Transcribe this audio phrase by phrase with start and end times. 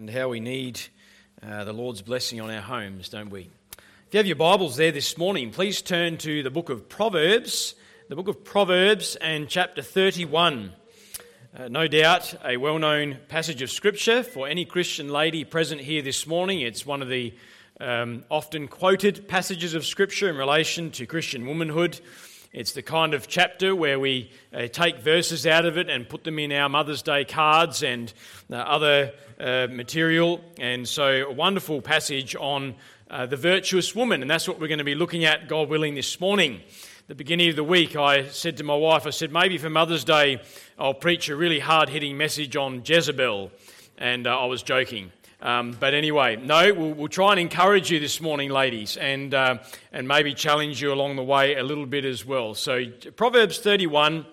[0.00, 0.80] and how we need
[1.46, 3.50] uh, the Lord's blessing on our homes, don't we?
[4.06, 7.74] If you have your Bibles there this morning, please turn to the book of Proverbs,
[8.08, 10.72] the book of Proverbs and chapter 31.
[11.54, 16.00] Uh, no doubt a well known passage of Scripture for any Christian lady present here
[16.00, 16.62] this morning.
[16.62, 17.34] It's one of the
[17.78, 22.00] um, often quoted passages of Scripture in relation to Christian womanhood.
[22.52, 26.24] It's the kind of chapter where we uh, take verses out of it and put
[26.24, 28.12] them in our Mother's Day cards and
[28.50, 30.40] uh, other uh, material.
[30.58, 32.74] And so, a wonderful passage on
[33.08, 34.20] uh, the virtuous woman.
[34.20, 36.60] And that's what we're going to be looking at, God willing, this morning.
[37.06, 40.02] The beginning of the week, I said to my wife, I said, maybe for Mother's
[40.02, 40.42] Day,
[40.76, 43.52] I'll preach a really hard hitting message on Jezebel.
[43.96, 45.12] And uh, I was joking.
[45.42, 49.58] Um, but anyway, no, we'll, we'll, try and encourage you this morning, ladies, and, uh,
[49.90, 52.54] and maybe challenge you along the way a little bit as well.
[52.54, 54.26] So, Proverbs 31,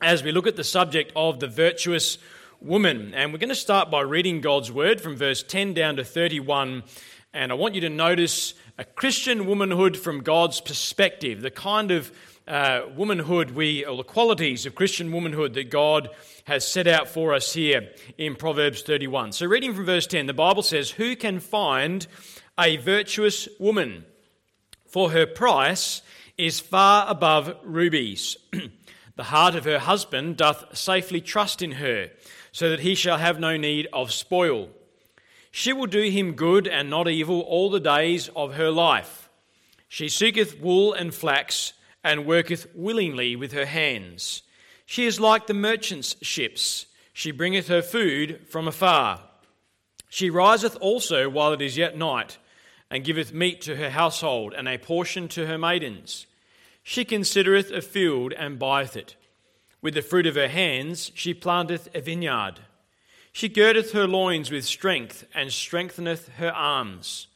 [0.00, 2.18] as we look at the subject of the virtuous
[2.60, 3.14] woman.
[3.14, 6.84] And we're going to start by reading God's word from verse 10 down to 31.
[7.32, 12.12] And I want you to notice a Christian womanhood from God's perspective, the kind of
[12.46, 16.10] uh, womanhood we, or the qualities of Christian womanhood that God
[16.44, 19.32] has set out for us here in Proverbs 31.
[19.32, 22.06] So, reading from verse 10, the Bible says, Who can find
[22.58, 24.04] a virtuous woman?
[24.86, 26.02] For her price
[26.38, 28.36] is far above rubies.
[29.16, 32.10] the heart of her husband doth safely trust in her,
[32.52, 34.68] so that he shall have no need of spoil.
[35.50, 39.28] She will do him good and not evil all the days of her life.
[39.88, 41.72] She seeketh wool and flax,
[42.06, 44.42] and worketh willingly with her hands.
[44.86, 46.86] She is like the merchant's ships.
[47.12, 49.24] She bringeth her food from afar.
[50.08, 52.38] She riseth also while it is yet night,
[52.92, 56.28] and giveth meat to her household, and a portion to her maidens.
[56.84, 59.16] She considereth a field, and buyeth it.
[59.82, 62.60] With the fruit of her hands she planteth a vineyard.
[63.32, 67.26] She girdeth her loins with strength, and strengtheneth her arms.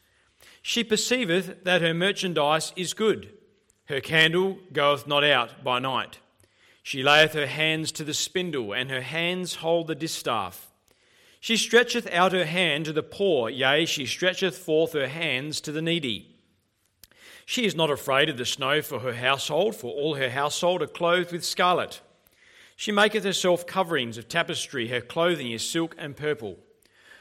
[0.63, 3.33] She perceiveth that her merchandise is good.
[3.91, 6.21] Her candle goeth not out by night.
[6.81, 10.71] She layeth her hands to the spindle, and her hands hold the distaff.
[11.41, 15.73] She stretcheth out her hand to the poor, yea, she stretcheth forth her hands to
[15.73, 16.37] the needy.
[17.45, 20.87] She is not afraid of the snow for her household, for all her household are
[20.87, 22.01] clothed with scarlet.
[22.77, 26.59] She maketh herself coverings of tapestry, her clothing is silk and purple.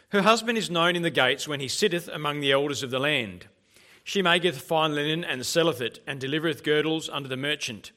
[0.10, 3.00] Her husband is known in the gates when he sitteth among the elders of the
[3.00, 3.48] land.
[4.10, 7.92] She maketh fine linen and selleth it, and delivereth girdles unto the merchant.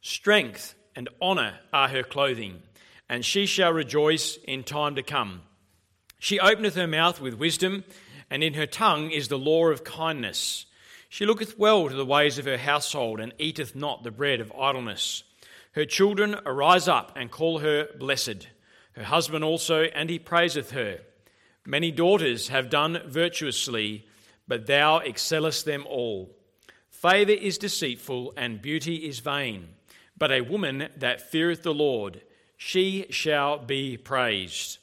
[0.00, 2.62] Strength and honour are her clothing,
[3.08, 5.42] and she shall rejoice in time to come.
[6.20, 7.82] She openeth her mouth with wisdom,
[8.30, 10.66] and in her tongue is the law of kindness.
[11.08, 14.52] She looketh well to the ways of her household, and eateth not the bread of
[14.56, 15.24] idleness.
[15.72, 18.46] Her children arise up and call her blessed,
[18.92, 21.00] her husband also, and he praiseth her.
[21.66, 24.05] Many daughters have done virtuously,
[24.48, 26.34] but thou excellest them all.
[26.90, 29.68] Favour is deceitful, and beauty is vain.
[30.16, 32.22] But a woman that feareth the Lord,
[32.56, 34.78] she shall be praised.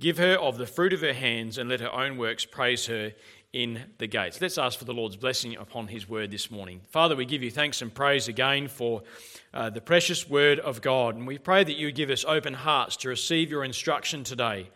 [0.00, 3.12] Give her of the fruit of her hands, and let her own works praise her
[3.52, 4.40] in the gates.
[4.40, 6.80] Let's ask for the Lord's blessing upon his word this morning.
[6.90, 9.02] Father, we give you thanks and praise again for
[9.54, 12.96] uh, the precious word of God, and we pray that you give us open hearts
[12.98, 14.70] to receive your instruction today.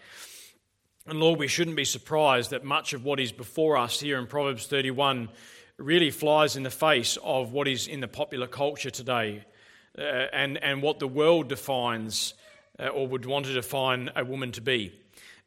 [1.05, 4.29] And Lord, we shouldn't be surprised that much of what is before us here in
[4.29, 5.31] Proverbs 31
[5.77, 9.45] really flies in the face of what is in the popular culture today
[9.99, 10.03] uh,
[10.33, 12.35] and, and what the world defines
[12.79, 14.93] uh, or would want to define a woman to be.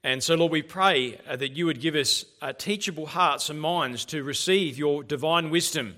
[0.04, 3.60] And so, Lord, we pray uh, that you would give us uh, teachable hearts and
[3.60, 5.96] minds to receive your divine wisdom,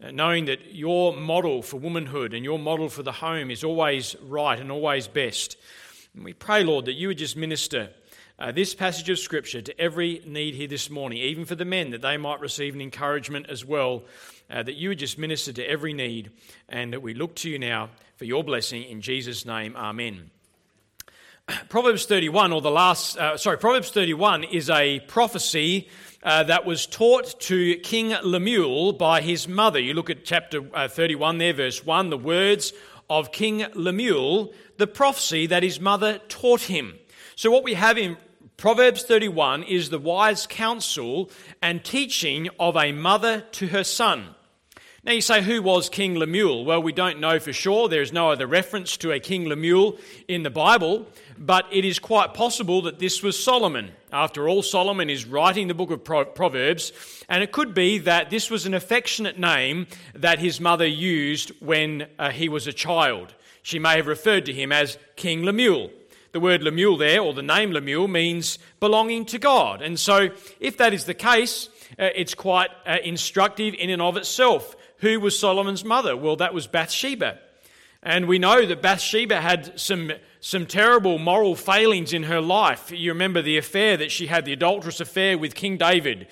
[0.00, 4.14] uh, knowing that your model for womanhood and your model for the home is always
[4.22, 5.56] right and always best.
[6.14, 7.90] And we pray, Lord, that you would just minister
[8.42, 11.90] uh, this passage of Scripture to every need here this morning, even for the men,
[11.90, 14.02] that they might receive an encouragement as well
[14.50, 16.28] uh, that you would just minister to every need,
[16.68, 18.82] and that we look to you now for your blessing.
[18.82, 20.32] In Jesus' name, amen.
[21.68, 25.88] Proverbs 31, or the last, uh, sorry, Proverbs 31 is a prophecy
[26.24, 29.78] uh, that was taught to King Lemuel by his mother.
[29.78, 32.72] You look at chapter uh, 31 there, verse 1, the words
[33.08, 36.98] of King Lemuel, the prophecy that his mother taught him.
[37.36, 38.16] So, what we have in
[38.56, 44.34] Proverbs 31 is the wise counsel and teaching of a mother to her son.
[45.04, 46.64] Now you say, who was King Lemuel?
[46.64, 47.88] Well, we don't know for sure.
[47.88, 51.98] There is no other reference to a King Lemuel in the Bible, but it is
[51.98, 53.90] quite possible that this was Solomon.
[54.12, 56.92] After all, Solomon is writing the book of Proverbs,
[57.28, 62.06] and it could be that this was an affectionate name that his mother used when
[62.16, 63.34] uh, he was a child.
[63.62, 65.90] She may have referred to him as King Lemuel.
[66.32, 69.82] The word Lemuel there, or the name Lemuel, means belonging to God.
[69.82, 70.30] And so,
[70.60, 71.68] if that is the case,
[71.98, 74.74] uh, it's quite uh, instructive in and of itself.
[74.98, 76.16] Who was Solomon's mother?
[76.16, 77.38] Well, that was Bathsheba.
[78.02, 82.90] And we know that Bathsheba had some, some terrible moral failings in her life.
[82.90, 86.28] You remember the affair that she had, the adulterous affair with King David.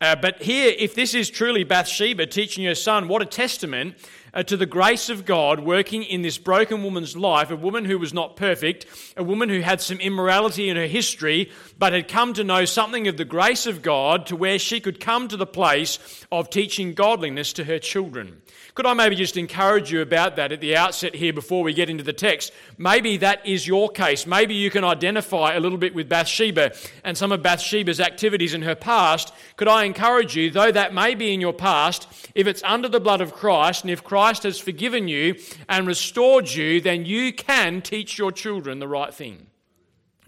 [0.00, 3.96] Uh, but here, if this is truly Bathsheba teaching her son, what a testament
[4.34, 7.98] uh, to the grace of God working in this broken woman's life, a woman who
[7.98, 8.86] was not perfect,
[9.16, 13.08] a woman who had some immorality in her history, but had come to know something
[13.08, 16.94] of the grace of God to where she could come to the place of teaching
[16.94, 18.42] godliness to her children.
[18.78, 21.90] Could I maybe just encourage you about that at the outset here before we get
[21.90, 22.52] into the text?
[22.76, 24.24] Maybe that is your case.
[24.24, 26.70] Maybe you can identify a little bit with Bathsheba
[27.02, 29.34] and some of Bathsheba's activities in her past.
[29.56, 33.00] Could I encourage you, though that may be in your past, if it's under the
[33.00, 35.34] blood of Christ and if Christ has forgiven you
[35.68, 39.48] and restored you, then you can teach your children the right thing.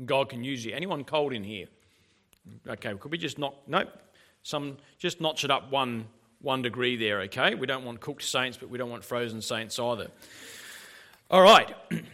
[0.05, 0.75] God can use you.
[0.75, 1.69] Anyone cold in here?
[2.69, 3.55] Okay, could we just knock?
[3.69, 3.91] Nope.
[4.43, 6.08] Some just notch it up one
[6.41, 7.55] one degree there, okay?
[7.55, 10.09] We don't want cooked saints, but we don't want frozen saints either.
[11.31, 11.75] All right.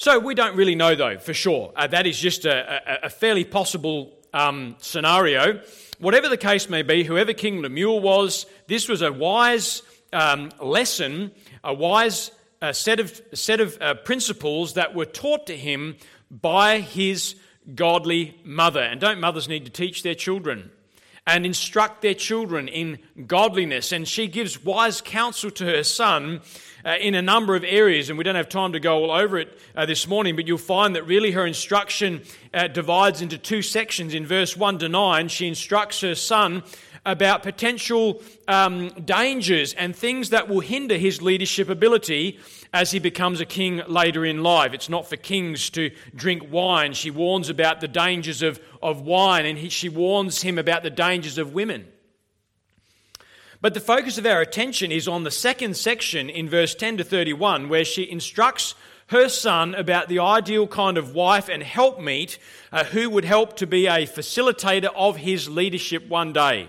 [0.00, 1.72] So we don't really know, though, for sure.
[1.74, 5.60] Uh, that is just a, a, a fairly possible um, scenario.
[5.98, 11.32] Whatever the case may be, whoever King Lemuel was, this was a wise um, lesson,
[11.64, 12.30] a wise
[12.62, 15.96] uh, set of, set of uh, principles that were taught to him
[16.30, 17.34] by his
[17.74, 18.80] godly mother.
[18.80, 20.70] And don't mothers need to teach their children?
[21.28, 23.92] And instruct their children in godliness.
[23.92, 26.40] And she gives wise counsel to her son
[26.86, 28.08] uh, in a number of areas.
[28.08, 30.56] And we don't have time to go all over it uh, this morning, but you'll
[30.56, 32.22] find that really her instruction
[32.54, 34.14] uh, divides into two sections.
[34.14, 36.62] In verse 1 to 9, she instructs her son
[37.04, 42.38] about potential um, dangers and things that will hinder his leadership ability
[42.72, 44.74] as he becomes a king later in life.
[44.74, 46.92] It's not for kings to drink wine.
[46.92, 50.90] She warns about the dangers of, of wine, and he, she warns him about the
[50.90, 51.86] dangers of women.
[53.60, 57.04] But the focus of our attention is on the second section in verse 10 to
[57.04, 58.74] 31, where she instructs
[59.08, 62.38] her son about the ideal kind of wife and helpmeet
[62.70, 66.68] uh, who would help to be a facilitator of his leadership one day.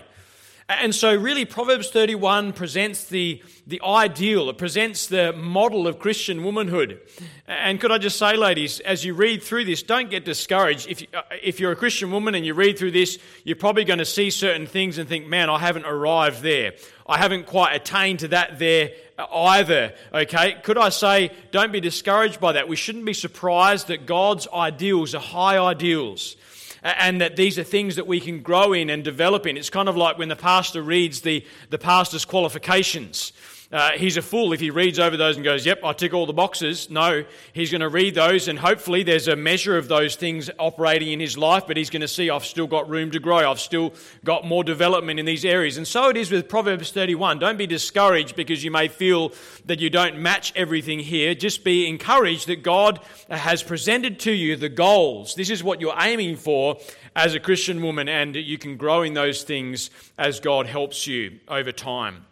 [0.70, 6.44] And so, really, Proverbs 31 presents the, the ideal, it presents the model of Christian
[6.44, 7.00] womanhood.
[7.48, 10.88] And could I just say, ladies, as you read through this, don't get discouraged.
[10.88, 13.98] If, uh, if you're a Christian woman and you read through this, you're probably going
[13.98, 16.74] to see certain things and think, man, I haven't arrived there.
[17.04, 19.92] I haven't quite attained to that there either.
[20.14, 20.52] Okay?
[20.62, 22.68] Could I say, don't be discouraged by that.
[22.68, 26.36] We shouldn't be surprised that God's ideals are high ideals
[26.82, 29.56] and that these are things that we can grow in and develop in.
[29.56, 33.32] It's kind of like when the pastor reads the, the pastor's qualifications.
[33.72, 36.26] Uh, he's a fool if he reads over those and goes, Yep, I tick all
[36.26, 36.90] the boxes.
[36.90, 41.12] No, he's going to read those, and hopefully there's a measure of those things operating
[41.12, 43.48] in his life, but he's going to see I've still got room to grow.
[43.48, 43.94] I've still
[44.24, 45.76] got more development in these areas.
[45.76, 47.38] And so it is with Proverbs 31.
[47.38, 49.32] Don't be discouraged because you may feel
[49.66, 51.36] that you don't match everything here.
[51.36, 55.36] Just be encouraged that God has presented to you the goals.
[55.36, 56.78] This is what you're aiming for
[57.14, 61.38] as a Christian woman, and you can grow in those things as God helps you
[61.46, 62.26] over time.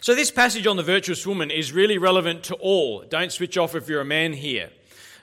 [0.00, 3.02] So, this passage on the virtuous woman is really relevant to all.
[3.08, 4.70] Don't switch off if you're a man here.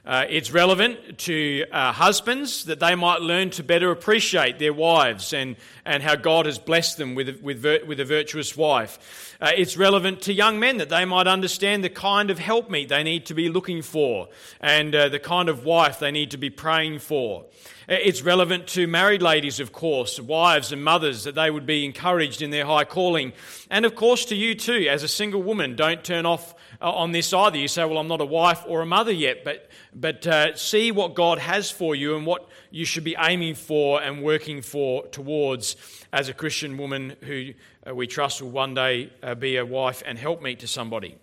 [0.05, 5.33] Uh, it's relevant to uh, husbands that they might learn to better appreciate their wives
[5.33, 9.35] and, and how God has blessed them with, with, with a virtuous wife.
[9.41, 13.01] Uh, it's relevant to young men that they might understand the kind of helpmeet they
[13.01, 14.29] need to be looking for
[14.62, 17.43] and uh, the kind of wife they need to be praying for.
[17.88, 22.41] It's relevant to married ladies, of course, wives and mothers, that they would be encouraged
[22.41, 23.33] in their high calling.
[23.69, 27.12] And of course, to you too, as a single woman, don't turn off uh, on
[27.12, 27.58] this either.
[27.58, 30.91] You say, Well, I'm not a wife or a mother yet, but, but uh, see
[30.91, 35.05] what God has for you and what you should be aiming for and working for
[35.08, 35.75] towards
[36.12, 37.53] as a Christian woman who
[37.88, 41.17] uh, we trust will one day uh, be a wife and helpmeet to somebody.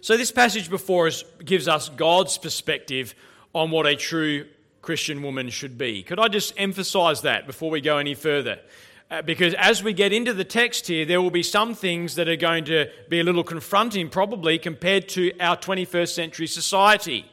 [0.00, 3.14] So, this passage before us gives us God's perspective
[3.54, 4.46] on what a true
[4.82, 6.02] Christian woman should be.
[6.02, 8.60] Could I just emphasize that before we go any further?
[9.10, 12.28] Uh, because as we get into the text here, there will be some things that
[12.28, 17.24] are going to be a little confronting, probably, compared to our 21st century society.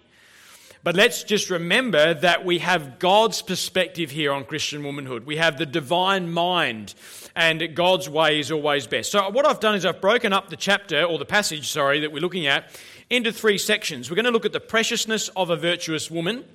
[0.84, 5.26] But let's just remember that we have God's perspective here on Christian womanhood.
[5.26, 6.94] We have the divine mind,
[7.36, 9.12] and God's way is always best.
[9.12, 12.12] So, what I've done is I've broken up the chapter, or the passage, sorry, that
[12.14, 12.70] we're looking at,
[13.10, 14.10] into three sections.
[14.10, 16.46] We're going to look at the preciousness of a virtuous woman.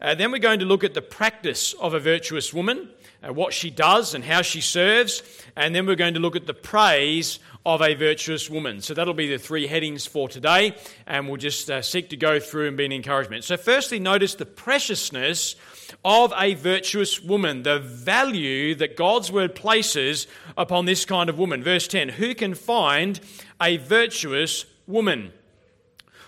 [0.00, 2.88] Uh, then we're going to look at the practice of a virtuous woman,
[3.22, 5.22] uh, what she does and how she serves.
[5.56, 8.80] And then we're going to look at the praise of a virtuous woman.
[8.82, 12.38] So that'll be the three headings for today, and we'll just uh, seek to go
[12.38, 13.44] through and be an encouragement.
[13.44, 15.56] So, firstly, notice the preciousness
[16.04, 21.62] of a virtuous woman, the value that God's word places upon this kind of woman.
[21.62, 23.20] Verse 10 Who can find
[23.60, 25.32] a virtuous woman?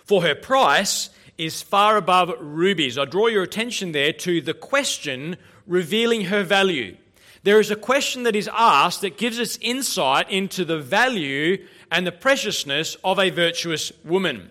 [0.04, 2.98] For her price is far above rubies.
[2.98, 6.96] I draw your attention there to the question revealing her value.
[7.42, 12.06] There is a question that is asked that gives us insight into the value and
[12.06, 14.50] the preciousness of a virtuous woman.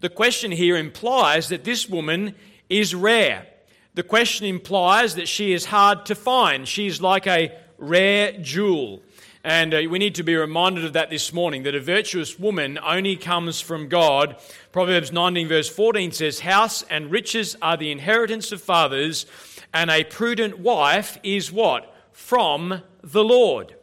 [0.00, 2.34] The question here implies that this woman
[2.68, 3.46] is rare.
[3.94, 6.68] The question implies that she is hard to find.
[6.68, 9.00] She's like a rare jewel.
[9.46, 12.80] And uh, we need to be reminded of that this morning that a virtuous woman
[12.84, 14.42] only comes from God.
[14.72, 19.24] Proverbs 19, verse 14 says, House and riches are the inheritance of fathers,
[19.72, 21.94] and a prudent wife is what?
[22.10, 23.76] From the Lord.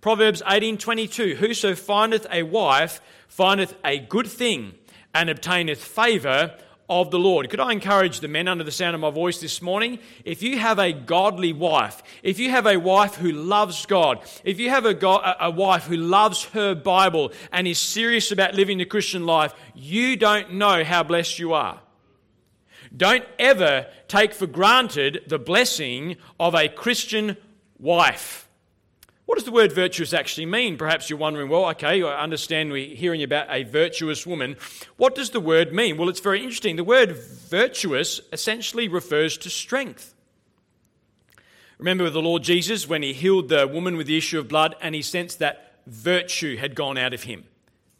[0.00, 4.74] Proverbs 18:22 Whoso findeth a wife findeth a good thing
[5.12, 6.56] and obtaineth favor
[7.00, 7.48] of the Lord.
[7.48, 9.98] Could I encourage the men under the sound of my voice this morning?
[10.24, 14.60] If you have a godly wife, if you have a wife who loves God, if
[14.60, 18.84] you have a, a wife who loves her Bible and is serious about living the
[18.84, 21.80] Christian life, you don't know how blessed you are.
[22.94, 27.38] Don't ever take for granted the blessing of a Christian
[27.78, 28.48] wife.
[29.32, 30.76] What does the word virtuous actually mean?
[30.76, 34.58] Perhaps you're wondering, well, okay, I understand we're hearing about a virtuous woman.
[34.98, 35.96] What does the word mean?
[35.96, 36.76] Well, it's very interesting.
[36.76, 40.14] The word virtuous essentially refers to strength.
[41.78, 44.94] Remember the Lord Jesus when he healed the woman with the issue of blood and
[44.94, 47.44] he sensed that virtue had gone out of him,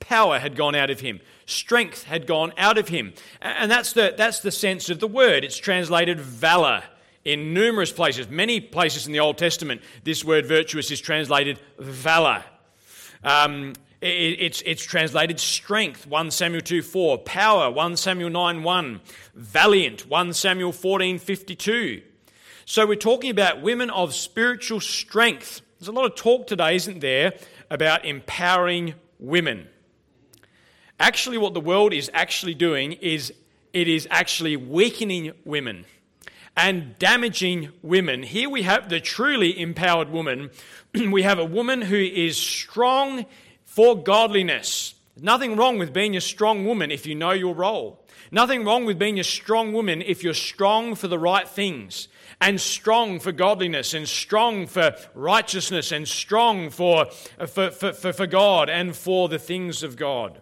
[0.00, 3.14] power had gone out of him, strength had gone out of him.
[3.40, 5.44] And that's the, that's the sense of the word.
[5.44, 6.82] It's translated valor
[7.24, 12.44] in numerous places, many places in the Old Testament, this word virtuous is translated valor.
[13.22, 14.06] Um, it,
[14.40, 19.00] it's, it's translated strength, 1 Samuel 2 4, power, 1 Samuel 9 1,
[19.34, 22.02] valiant, 1 Samuel 14 52.
[22.64, 25.62] So we're talking about women of spiritual strength.
[25.78, 27.34] There's a lot of talk today, isn't there,
[27.70, 29.68] about empowering women.
[30.98, 33.32] Actually, what the world is actually doing is
[33.72, 35.84] it is actually weakening women
[36.56, 38.22] and damaging women.
[38.22, 40.50] Here we have the truly empowered woman.
[40.94, 43.26] we have a woman who is strong
[43.64, 44.94] for godliness.
[45.20, 48.04] Nothing wrong with being a strong woman if you know your role.
[48.30, 52.08] Nothing wrong with being a strong woman if you're strong for the right things
[52.40, 57.06] and strong for godliness and strong for righteousness and strong for,
[57.46, 60.40] for, for, for, God and for the things of God.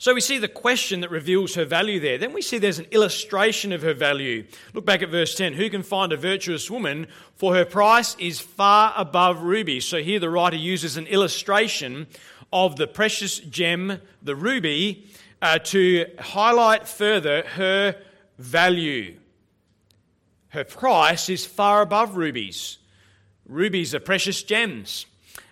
[0.00, 2.16] So we see the question that reveals her value there.
[2.16, 4.46] Then we see there's an illustration of her value.
[4.72, 5.52] Look back at verse 10.
[5.52, 7.06] Who can find a virtuous woman?
[7.36, 9.84] For her price is far above rubies.
[9.84, 12.06] So here the writer uses an illustration
[12.50, 15.06] of the precious gem, the ruby,
[15.42, 17.94] uh, to highlight further her
[18.38, 19.16] value.
[20.48, 22.78] Her price is far above rubies.
[23.44, 25.04] Rubies are precious gems.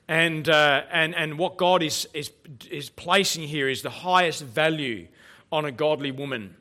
[0.09, 2.33] And, uh, and, and what God is, is,
[2.71, 5.07] is placing here is the highest value
[5.53, 6.57] on a godly woman.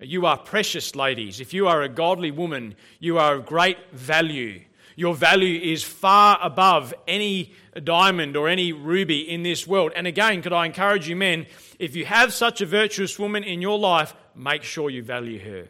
[0.00, 1.40] You are precious, ladies.
[1.40, 4.62] If you are a godly woman, you are of great value.
[4.96, 7.52] Your value is far above any
[7.84, 9.92] diamond or any ruby in this world.
[9.94, 11.46] And again, could I encourage you, men,
[11.78, 15.68] if you have such a virtuous woman in your life, make sure you value her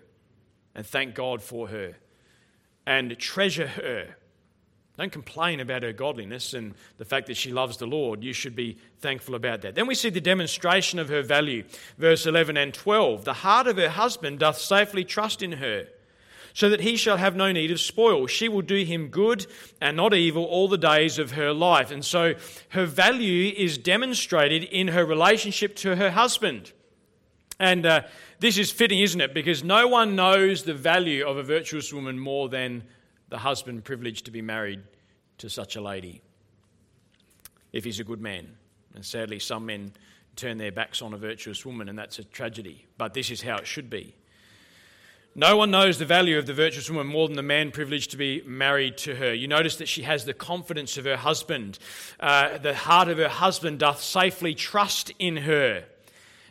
[0.75, 1.97] and thank God for her
[2.87, 4.15] and treasure her
[4.99, 8.25] don't complain about her godliness and the fact that she loves the Lord.
[8.25, 9.77] You should be thankful about that.
[9.77, 11.63] Then we see the demonstration of her value.
[11.99, 15.87] Verse 11 and 12 The heart of her husband doth safely trust in her,
[16.53, 18.27] so that he shall have no need of spoil.
[18.27, 19.47] She will do him good
[19.81, 21.93] and not evil all the days of her life.
[21.93, 22.35] And so
[22.71, 26.73] her value is demonstrated in her relationship to her husband.
[27.61, 28.03] And uh,
[28.41, 29.33] this is fitting, isn't it?
[29.33, 32.83] Because no one knows the value of a virtuous woman more than
[33.29, 34.83] the husband privileged to be married
[35.39, 36.23] to such a lady
[37.73, 38.57] if he's a good man.
[38.95, 39.93] And sadly, some men
[40.37, 42.87] turn their backs on a virtuous woman, and that's a tragedy.
[42.97, 44.15] But this is how it should be.
[45.35, 48.17] No one knows the value of the virtuous woman more than the man privileged to
[48.17, 49.33] be married to her.
[49.33, 51.79] You notice that she has the confidence of her husband.
[52.19, 55.85] Uh, the heart of her husband doth safely trust in her.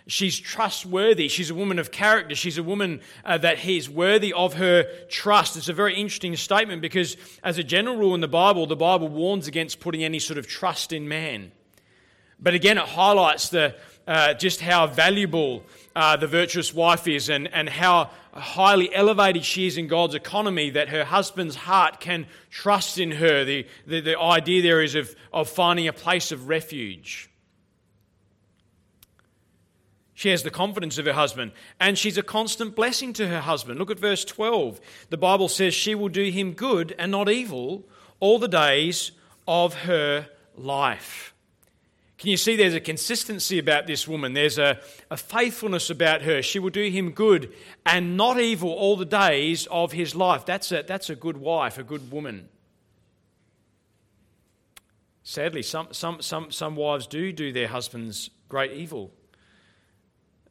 [0.07, 1.27] She's trustworthy.
[1.27, 2.33] She's a woman of character.
[2.33, 5.57] She's a woman uh, that he's worthy of her trust.
[5.57, 9.09] It's a very interesting statement because, as a general rule in the Bible, the Bible
[9.09, 11.51] warns against putting any sort of trust in man.
[12.39, 13.75] But again, it highlights the,
[14.07, 15.63] uh, just how valuable
[15.95, 20.69] uh, the virtuous wife is and, and how highly elevated she is in God's economy
[20.69, 23.43] that her husband's heart can trust in her.
[23.43, 27.29] The, the, the idea there is of, of finding a place of refuge.
[30.17, 33.77] She has the confidence of her husband, and she's a constant blessing to her husband.
[33.77, 34.81] Look at verse 12.
[35.11, 37.87] The Bible says she will do him good and not evil
[38.19, 39.11] all the days
[39.47, 41.35] of her life.
[42.17, 44.33] Can you see there's a consistency about this woman?
[44.33, 44.79] There's a,
[45.11, 46.41] a faithfulness about her.
[46.41, 47.53] She will do him good
[47.85, 50.47] and not evil all the days of his life.
[50.47, 52.49] That's a, that's a good wife, a good woman.
[55.21, 59.11] Sadly, some, some, some, some wives do do their husbands great evil.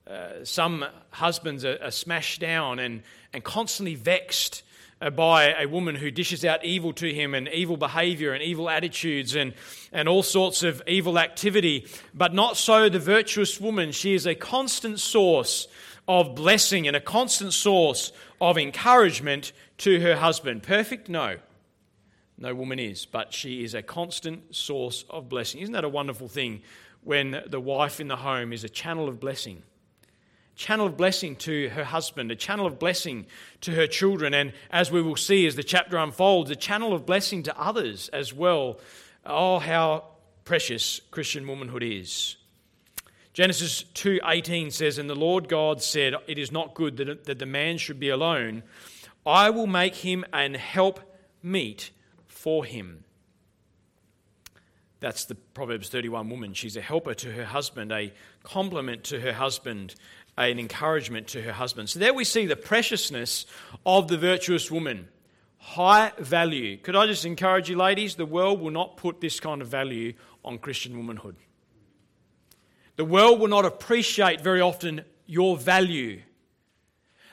[0.07, 4.63] Uh, some husbands are, are, smashed down and, and constantly vexed
[5.01, 8.71] uh, by a woman who dishes out evil to him and evil behavior and evil
[8.71, 9.53] attitudes and,
[9.93, 11.89] and all sorts of evil activity.
[12.15, 13.91] But not so the virtuous woman.
[13.91, 15.67] She is a constant source
[16.07, 20.63] of blessing and a constant source of encouragement to her husband.
[20.63, 21.09] Perfect?
[21.09, 21.39] No.
[22.39, 25.63] No woman is, but she is a constant source of blessing.
[25.63, 26.63] Isn't that a wonderful thing
[27.03, 29.63] when the wife in the home is a channel of blessing?
[30.57, 33.27] Channel of blessing to her husband, a channel of blessing
[33.61, 37.07] to her children, and as we will see as the chapter unfolds, a channel of
[37.07, 38.81] blessing to others as well.
[39.25, 40.05] Oh, how
[40.45, 42.37] precious Christian womanhood is.
[43.35, 47.77] Genesis 2:18 says, "And the Lord God said, It is not good that, the man
[47.77, 48.63] should be alone.
[49.27, 51.01] I will make him an help
[51.43, 51.91] meet
[52.27, 53.05] for him."
[55.01, 56.55] That's the Proverbs 31 woman.
[56.55, 59.95] She's a helper to her husband, a complement to her husband,
[60.37, 61.89] an encouragement to her husband.
[61.89, 63.47] So there we see the preciousness
[63.85, 65.09] of the virtuous woman.
[65.59, 66.77] High value.
[66.77, 68.15] Could I just encourage you, ladies?
[68.15, 70.13] The world will not put this kind of value
[70.45, 71.37] on Christian womanhood.
[72.97, 76.23] The world will not appreciate very often your value.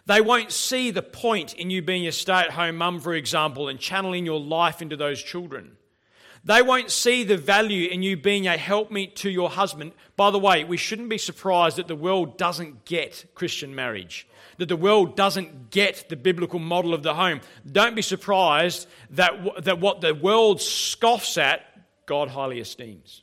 [0.06, 3.70] They won't see the point in you being a stay at home mum, for example,
[3.70, 5.78] and channeling your life into those children.
[6.46, 9.94] They won't see the value in you being a helpmeet to your husband.
[10.18, 14.68] By the way, we shouldn't be surprised that the world doesn't get Christian marriage, that
[14.68, 17.40] the world doesn't get the biblical model of the home.
[17.70, 21.62] Don't be surprised that, that what the world scoffs at,
[22.06, 23.22] God highly esteems.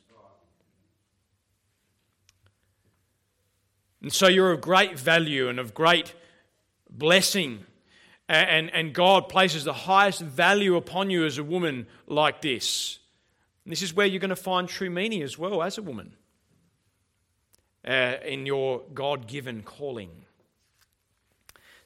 [4.01, 6.15] And so you're of great value and of great
[6.89, 7.65] blessing.
[8.27, 12.97] And, and God places the highest value upon you as a woman like this.
[13.65, 16.13] And this is where you're going to find true meaning as well as a woman
[17.87, 20.09] uh, in your God given calling.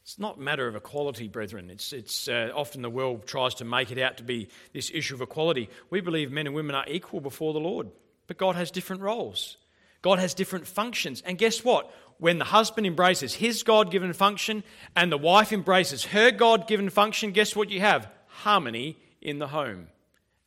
[0.03, 1.71] It's not a matter of equality, brethren.
[1.71, 5.15] It's, it's uh, often the world tries to make it out to be this issue
[5.15, 5.69] of equality.
[5.89, 7.89] We believe men and women are equal before the Lord,
[8.27, 9.57] but God has different roles.
[10.03, 11.23] God has different functions.
[11.25, 11.91] And guess what?
[12.19, 14.63] When the husband embraces his God given function
[14.95, 18.07] and the wife embraces her God given function, guess what you have?
[18.27, 19.87] Harmony in the home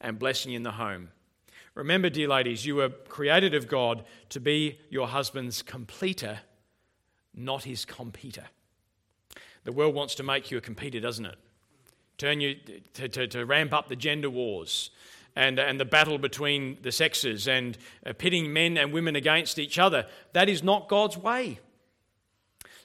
[0.01, 1.09] and blessing in the home.
[1.79, 6.41] Remember, dear ladies, you were created of God to be your husband's completer,
[7.33, 8.47] not his competitor.
[9.63, 11.37] The world wants to make you a competitor, doesn't it?
[12.17, 12.57] Turn you
[12.95, 14.91] to, to, to ramp up the gender wars
[15.37, 19.79] and, and the battle between the sexes and uh, pitting men and women against each
[19.79, 20.05] other.
[20.33, 21.61] That is not God's way.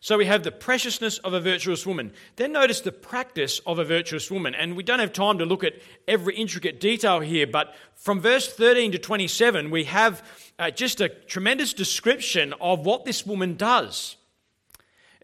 [0.04, 2.12] So we have the preciousness of a virtuous woman.
[2.36, 4.54] Then notice the practice of a virtuous woman.
[4.54, 5.76] And we don't have time to look at
[6.10, 10.22] every intricate detail here, but from verse 13 to 27, we have
[10.60, 14.18] uh, just a tremendous description of what this woman does.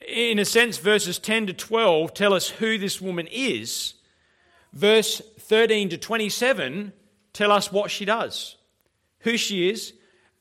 [0.07, 3.95] In a sense, verses 10 to 12 tell us who this woman is.
[4.71, 6.93] Verse 13 to 27
[7.33, 8.55] tell us what she does,
[9.19, 9.91] who she is,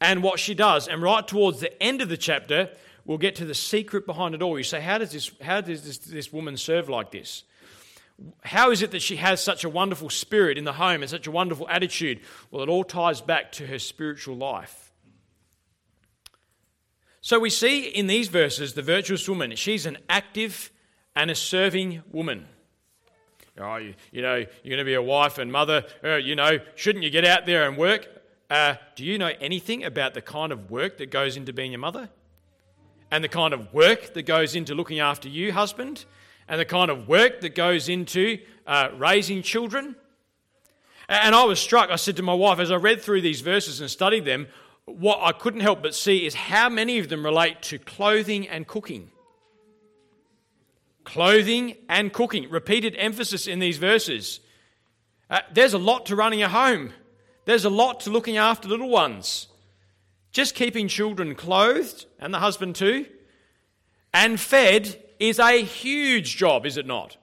[0.00, 0.86] and what she does.
[0.86, 2.70] And right towards the end of the chapter,
[3.08, 4.56] we'll get to the secret behind it all.
[4.56, 7.42] You say, how does this, how does this, this woman serve like this?
[8.44, 11.26] How is it that she has such a wonderful spirit in the home and such
[11.26, 12.20] a wonderful attitude?
[12.50, 14.92] Well, it all ties back to her spiritual life.
[17.20, 19.56] So we see in these verses the virtuous woman.
[19.56, 20.70] She's an active
[21.16, 22.46] and a serving woman.
[23.58, 25.84] Oh, you, you know, you're going to be a wife and mother.
[26.04, 28.06] Uh, you know, shouldn't you get out there and work?
[28.50, 31.78] Uh, do you know anything about the kind of work that goes into being a
[31.78, 32.10] mother?
[33.10, 36.04] And the kind of work that goes into looking after you, husband,
[36.48, 39.96] and the kind of work that goes into uh, raising children.
[41.08, 43.80] And I was struck, I said to my wife, as I read through these verses
[43.80, 44.46] and studied them,
[44.84, 48.66] what I couldn't help but see is how many of them relate to clothing and
[48.66, 49.10] cooking.
[51.04, 52.50] Clothing and cooking.
[52.50, 54.40] Repeated emphasis in these verses.
[55.30, 56.92] Uh, there's a lot to running a home,
[57.44, 59.47] there's a lot to looking after little ones.
[60.32, 63.06] Just keeping children clothed, and the husband too,
[64.12, 67.16] and fed is a huge job, is it not?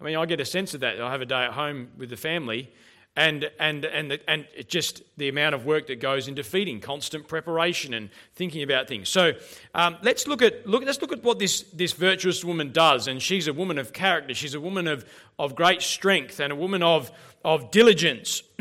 [0.00, 1.00] I mean, I get a sense of that.
[1.00, 2.72] I have a day at home with the family,
[3.16, 7.26] and and and the, and just the amount of work that goes into feeding, constant
[7.26, 9.08] preparation, and thinking about things.
[9.08, 9.32] So
[9.74, 10.84] um, let's look at look.
[10.84, 13.08] Let's look at what this this virtuous woman does.
[13.08, 14.34] And she's a woman of character.
[14.34, 15.04] She's a woman of
[15.36, 17.10] of great strength and a woman of
[17.44, 18.44] of diligence.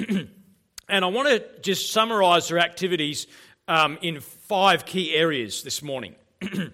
[0.90, 3.28] and I want to just summarise her activities
[3.68, 6.16] um, in five key areas this morning.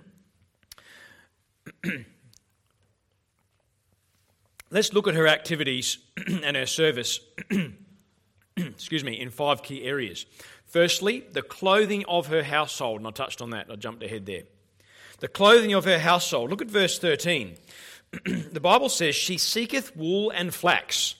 [4.69, 5.99] Let's look at her activities
[6.43, 7.19] and her service,
[8.58, 10.25] excuse me, in five key areas.
[10.65, 14.43] Firstly, the clothing of her household, and I touched on that, I jumped ahead there.
[15.19, 16.49] The clothing of her household.
[16.49, 17.56] Look at verse 13.
[18.51, 21.15] the Bible says, She seeketh wool and flax,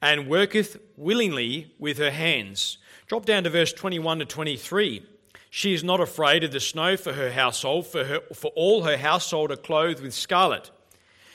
[0.00, 2.78] and worketh willingly with her hands.
[3.08, 5.02] Drop down to verse 21 to 23.
[5.48, 8.98] She is not afraid of the snow for her household, for, her, for all her
[8.98, 10.70] household are clothed with scarlet.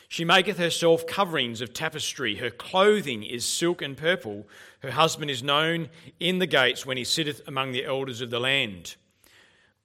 [0.08, 2.36] She maketh herself coverings of tapestry.
[2.36, 4.48] Her clothing is silk and purple.
[4.82, 8.40] Her husband is known in the gates when he sitteth among the elders of the
[8.40, 8.96] land.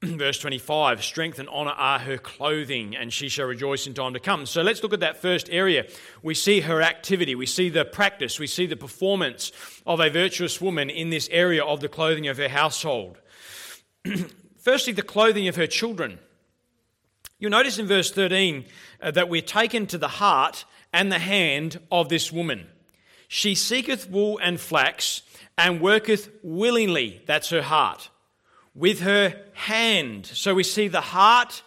[0.02, 4.20] Verse 25 Strength and honour are her clothing, and she shall rejoice in time to
[4.20, 4.46] come.
[4.46, 5.86] So let's look at that first area.
[6.22, 9.50] We see her activity, we see the practice, we see the performance
[9.86, 13.18] of a virtuous woman in this area of the clothing of her household.
[14.58, 16.20] Firstly, the clothing of her children.
[17.40, 18.66] You'll notice in verse 13
[19.00, 22.66] uh, that we're taken to the heart and the hand of this woman.
[23.28, 25.22] She seeketh wool and flax
[25.56, 28.10] and worketh willingly, that's her heart,
[28.78, 30.24] with her hand.
[30.24, 31.62] So we see the heart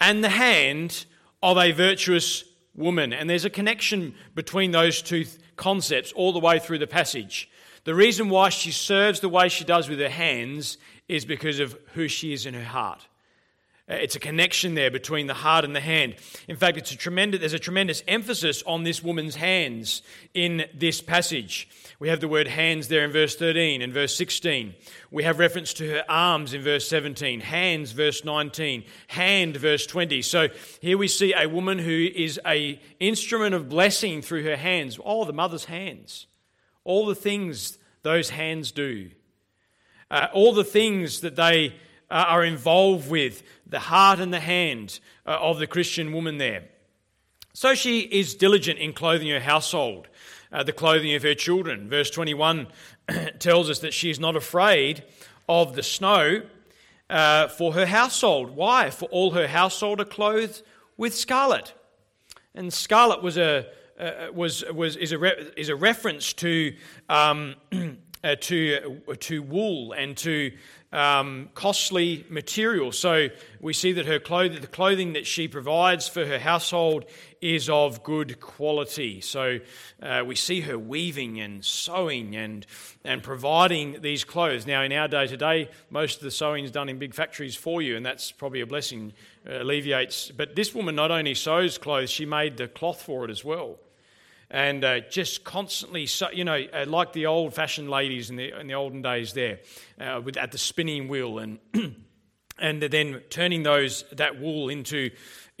[0.00, 1.06] and the hand
[1.42, 3.12] of a virtuous woman.
[3.12, 7.48] And there's a connection between those two concepts all the way through the passage.
[7.84, 10.76] The reason why she serves the way she does with her hands
[11.08, 13.06] is because of who she is in her heart.
[13.88, 16.14] Uh, it's a connection there between the heart and the hand.
[16.48, 20.02] In fact, it's a tremendous, there's a tremendous emphasis on this woman's hands
[20.34, 21.68] in this passage.
[22.00, 24.74] We have the word hands there in verse 13 and verse 16.
[25.10, 30.22] We have reference to her arms in verse 17, hands, verse 19, hand, verse 20.
[30.22, 30.48] So
[30.80, 34.98] here we see a woman who is a instrument of blessing through her hands.
[35.04, 36.26] Oh, the mother's hands.
[36.84, 39.10] All the things those hands do.
[40.10, 41.74] Uh, all the things that they
[42.10, 46.64] uh, are involved with, the heart and the hand uh, of the Christian woman there.
[47.52, 50.08] So she is diligent in clothing her household,
[50.52, 51.88] uh, the clothing of her children.
[51.88, 52.66] Verse 21
[53.38, 55.04] tells us that she is not afraid
[55.48, 56.42] of the snow
[57.08, 58.50] uh, for her household.
[58.50, 58.90] Why?
[58.90, 60.62] For all her household are clothed
[60.96, 61.74] with scarlet.
[62.54, 63.66] And scarlet was a,
[63.98, 66.74] uh, was, was, is, a re- is a reference to,
[67.08, 67.54] um,
[68.24, 70.52] uh, to, to wool and to
[70.92, 72.92] um, costly material.
[72.92, 73.28] So
[73.60, 77.04] we see that her clothing, the clothing that she provides for her household
[77.40, 79.20] is of good quality.
[79.20, 79.60] So
[80.02, 82.66] uh, we see her weaving and sewing and,
[83.04, 84.66] and providing these clothes.
[84.66, 87.56] Now, in our day to day, most of the sewing is done in big factories
[87.56, 89.12] for you, and that's probably a blessing,
[89.48, 90.30] uh, alleviates.
[90.30, 93.78] But this woman not only sews clothes, she made the cloth for it as well
[94.50, 98.66] and uh, just constantly, you know, uh, like the old fashioned ladies in the, in
[98.66, 99.60] the olden days there,
[100.00, 101.60] uh, with, at the spinning wheel, and,
[102.58, 105.10] and then turning those, that wool into,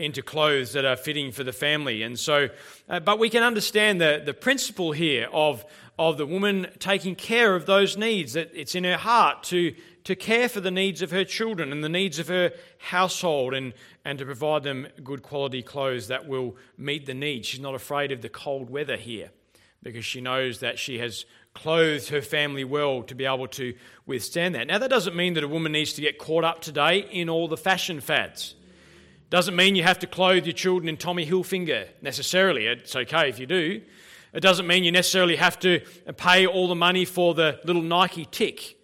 [0.00, 2.02] into clothes that are fitting for the family.
[2.02, 2.48] And so,
[2.88, 5.64] uh, but we can understand the, the principle here of,
[5.98, 10.16] of the woman taking care of those needs, that it's in her heart to to
[10.16, 13.72] care for the needs of her children and the needs of her household and,
[14.04, 17.46] and to provide them good quality clothes that will meet the needs.
[17.46, 19.30] She's not afraid of the cold weather here
[19.82, 23.74] because she knows that she has clothed her family well to be able to
[24.06, 24.66] withstand that.
[24.66, 27.48] Now, that doesn't mean that a woman needs to get caught up today in all
[27.48, 28.54] the fashion fads.
[29.30, 32.66] Doesn't mean you have to clothe your children in Tommy Hilfiger necessarily.
[32.66, 33.80] It's okay if you do.
[34.32, 35.80] It doesn't mean you necessarily have to
[36.16, 38.76] pay all the money for the little Nike tick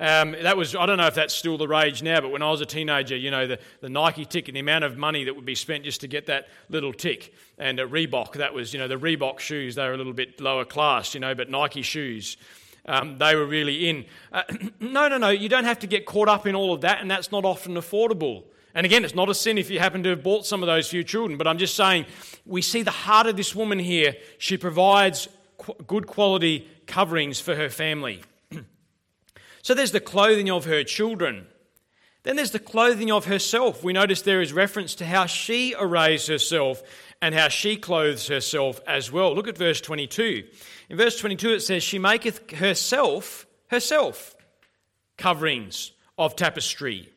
[0.00, 2.50] um, that was, I don't know if that's still the rage now, but when I
[2.50, 5.36] was a teenager, you know, the, the Nike tick and the amount of money that
[5.36, 7.34] would be spent just to get that little tick.
[7.58, 10.40] And a Reebok, that was, you know, the Reebok shoes, they were a little bit
[10.40, 12.38] lower class, you know, but Nike shoes,
[12.86, 14.06] um, they were really in.
[14.32, 14.44] Uh,
[14.80, 17.10] no, no, no, you don't have to get caught up in all of that, and
[17.10, 18.44] that's not often affordable.
[18.74, 20.92] And again, it's not a sin if you happen to have bought some of those
[20.92, 22.06] your children, but I'm just saying
[22.46, 24.14] we see the heart of this woman here.
[24.38, 25.28] She provides
[25.58, 28.22] qu- good quality coverings for her family.
[29.62, 31.46] So there's the clothing of her children.
[32.22, 33.84] Then there's the clothing of herself.
[33.84, 36.82] We notice there is reference to how she arrays herself
[37.20, 39.34] and how she clothes herself as well.
[39.34, 40.44] Look at verse 22.
[40.88, 44.34] In verse 22, it says, She maketh herself, herself,
[45.18, 47.10] coverings of tapestry.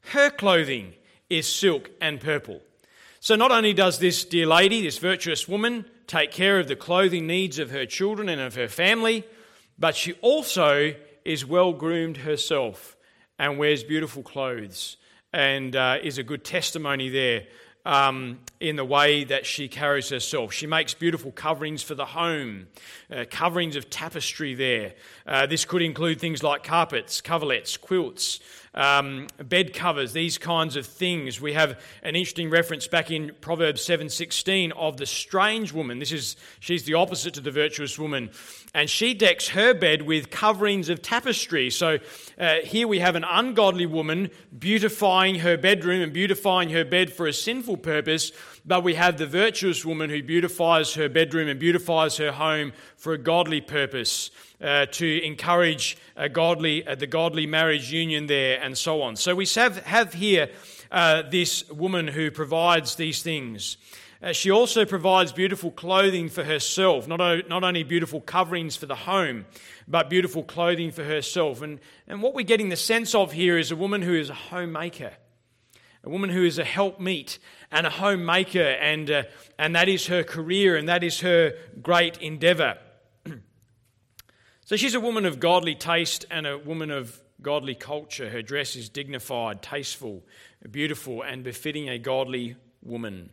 [0.00, 0.94] Her clothing
[1.30, 2.60] is silk and purple.
[3.20, 7.26] So, not only does this dear lady, this virtuous woman, take care of the clothing
[7.26, 9.24] needs of her children and of her family,
[9.78, 12.96] but she also is well groomed herself
[13.38, 14.96] and wears beautiful clothes
[15.32, 17.44] and uh, is a good testimony there
[17.86, 20.52] um, in the way that she carries herself.
[20.52, 22.68] She makes beautiful coverings for the home,
[23.10, 24.94] uh, coverings of tapestry there.
[25.26, 28.40] Uh, this could include things like carpets, coverlets, quilts,
[28.74, 31.40] um, bed covers, these kinds of things.
[31.40, 35.98] We have an interesting reference back in Proverbs 7:16 of the strange woman.
[35.98, 38.30] This is she's the opposite to the virtuous woman,
[38.72, 41.70] and she decks her bed with coverings of tapestry.
[41.70, 41.98] So
[42.38, 47.26] uh, here we have an ungodly woman beautifying her bedroom and beautifying her bed for
[47.26, 48.30] a sinful purpose,
[48.70, 53.12] but we have the virtuous woman who beautifies her bedroom and beautifies her home for
[53.12, 54.30] a godly purpose
[54.60, 59.16] uh, to encourage a godly, uh, the godly marriage union there, and so on.
[59.16, 60.50] So we have, have here
[60.92, 63.76] uh, this woman who provides these things.
[64.22, 68.94] Uh, she also provides beautiful clothing for herself, not, not only beautiful coverings for the
[68.94, 69.46] home,
[69.88, 71.60] but beautiful clothing for herself.
[71.60, 74.34] And, and what we're getting the sense of here is a woman who is a
[74.34, 75.10] homemaker,
[76.04, 79.22] a woman who is a helpmeet and a homemaker, and, uh,
[79.58, 82.78] and that is her career and that is her great endeavour.
[84.64, 88.30] So she's a woman of godly taste and a woman of godly culture.
[88.30, 90.22] Her dress is dignified, tasteful,
[90.70, 93.30] beautiful, and befitting a godly woman.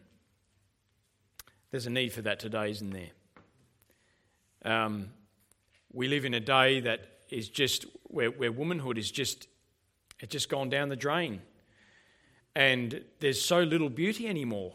[1.69, 3.12] There's a need for that today, isn't there?
[4.63, 5.10] Um,
[5.93, 9.47] we live in a day that is just where, where womanhood is just
[10.19, 11.41] it's just gone down the drain,
[12.57, 14.73] and there's so little beauty anymore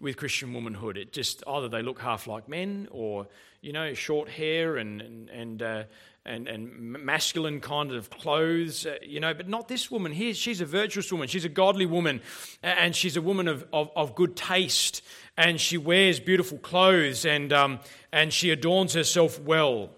[0.00, 0.96] with Christian womanhood.
[0.96, 3.28] It just either they look half like men, or
[3.60, 5.84] you know, short hair and and and, uh,
[6.26, 6.72] and, and
[7.04, 9.32] masculine kind of clothes, uh, you know.
[9.32, 10.34] But not this woman here.
[10.34, 11.28] She's a virtuous woman.
[11.28, 12.20] She's a godly woman,
[12.64, 15.00] and she's a woman of of, of good taste,
[15.36, 17.78] and she wears beautiful clothes, and um,
[18.12, 19.90] and she adorns herself well.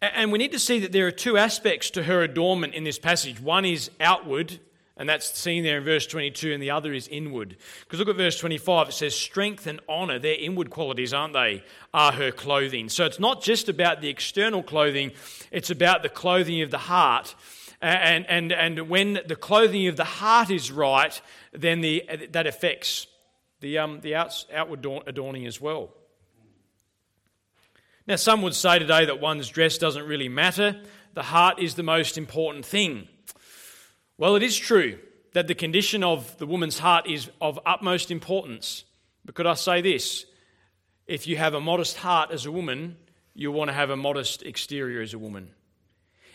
[0.00, 2.98] And we need to see that there are two aspects to her adornment in this
[2.98, 3.40] passage.
[3.40, 4.60] One is outward,
[4.96, 7.56] and that's seen there in verse 22, and the other is inward.
[7.80, 11.64] Because look at verse 25, it says, Strength and honor, they're inward qualities, aren't they?
[11.94, 12.88] Are her clothing.
[12.88, 15.12] So it's not just about the external clothing,
[15.50, 17.34] it's about the clothing of the heart.
[17.80, 21.20] And, and, and when the clothing of the heart is right,
[21.52, 23.08] then the, that affects
[23.60, 25.90] the, um, the outs, outward adorning as well.
[28.06, 30.80] Now, some would say today that one's dress doesn't really matter,
[31.14, 33.08] the heart is the most important thing.
[34.22, 35.00] Well, it is true
[35.32, 38.84] that the condition of the woman's heart is of utmost importance.
[39.24, 40.26] But could I say this?
[41.08, 42.98] If you have a modest heart as a woman,
[43.34, 45.50] you want to have a modest exterior as a woman.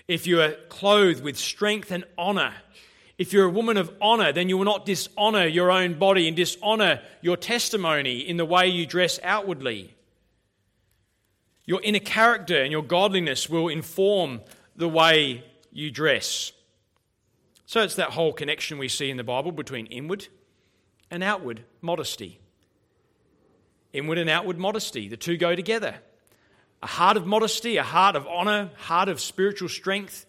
[0.06, 2.56] If you are clothed with strength and honor,
[3.18, 6.36] if you're a woman of honor, then you will not dishonor your own body and
[6.36, 9.96] dishonor your testimony in the way you dress outwardly.
[11.64, 14.42] Your inner character and your godliness will inform
[14.76, 16.52] the way you dress.
[17.68, 20.30] So it's that whole connection we see in the Bible between inward
[21.12, 22.40] and outward modesty.
[23.92, 25.96] Inward and outward modesty, the two go together.
[26.82, 30.26] A heart of modesty, a heart of honor, heart of spiritual strength,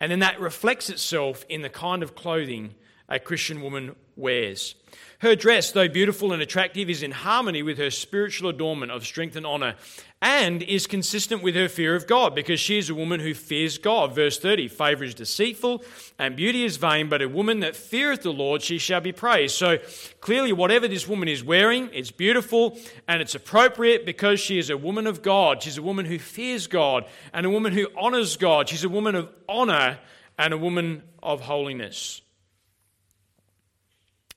[0.00, 2.74] and then that reflects itself in the kind of clothing
[3.08, 4.74] a Christian woman wears.
[5.18, 9.36] Her dress, though beautiful and attractive, is in harmony with her spiritual adornment of strength
[9.36, 9.74] and honor
[10.20, 13.78] and is consistent with her fear of God because she is a woman who fears
[13.78, 14.14] God.
[14.14, 15.84] Verse 30 Favor is deceitful
[16.18, 19.56] and beauty is vain, but a woman that feareth the Lord, she shall be praised.
[19.56, 19.78] So
[20.20, 24.76] clearly, whatever this woman is wearing, it's beautiful and it's appropriate because she is a
[24.76, 25.62] woman of God.
[25.62, 28.68] She's a woman who fears God and a woman who honors God.
[28.68, 29.98] She's a woman of honor
[30.38, 32.22] and a woman of holiness.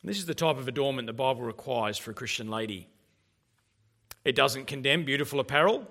[0.07, 2.87] This is the type of adornment the Bible requires for a Christian lady.
[4.23, 5.85] It doesn't condemn beautiful apparel,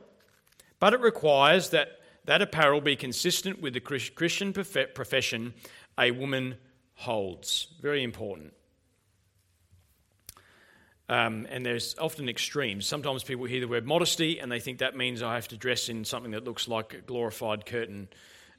[0.80, 5.54] but it requires that that apparel be consistent with the Christian profession
[5.98, 6.56] a woman
[6.94, 7.68] holds.
[7.80, 8.54] Very important.
[11.08, 12.86] Um, and there's often extremes.
[12.86, 15.88] Sometimes people hear the word modesty and they think that means I have to dress
[15.88, 18.08] in something that looks like a glorified curtain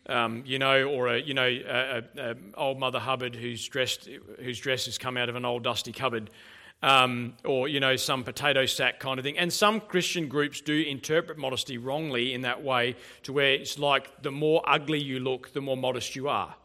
[0.08, 4.10] um, you know, or a, you know, a, a, old Mother Hubbard who's dressed,
[4.42, 6.30] whose dress has come out of an old dusty cupboard,
[6.82, 9.38] um, or you know, some potato sack kind of thing.
[9.38, 14.22] And some Christian groups do interpret modesty wrongly in that way, to where it's like
[14.22, 16.56] the more ugly you look, the more modest you are.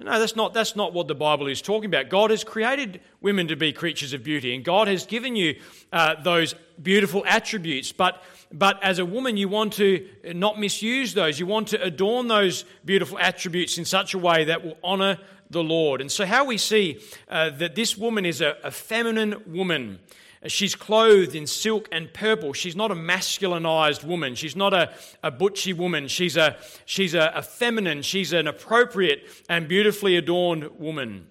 [0.00, 2.08] No, that's not, that's not what the Bible is talking about.
[2.08, 5.56] God has created women to be creatures of beauty, and God has given you
[5.92, 7.90] uh, those beautiful attributes.
[7.90, 11.40] But, but as a woman, you want to not misuse those.
[11.40, 15.18] You want to adorn those beautiful attributes in such a way that will honor
[15.50, 16.00] the Lord.
[16.00, 19.98] And so, how we see uh, that this woman is a, a feminine woman.
[20.46, 22.52] She's clothed in silk and purple.
[22.52, 24.36] She's not a masculinized woman.
[24.36, 26.06] She's not a, a butchy woman.
[26.06, 31.26] She's, a, she's a, a feminine, she's an appropriate and beautifully adorned woman.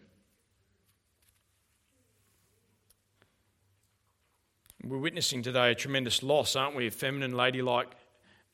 [4.83, 7.93] We're witnessing today a tremendous loss, aren't we, of feminine, ladylike,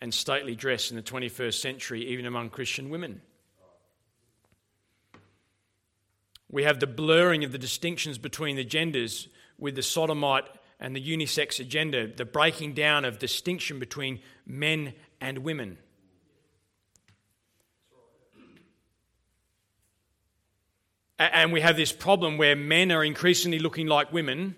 [0.01, 3.21] and stately dress in the 21st century, even among Christian women.
[6.49, 9.27] We have the blurring of the distinctions between the genders
[9.63, 10.43] with the sodomite
[10.79, 15.77] and the unisex agenda, the breaking down of distinction between men and women.
[21.17, 24.55] And we have this problem where men are increasingly looking like women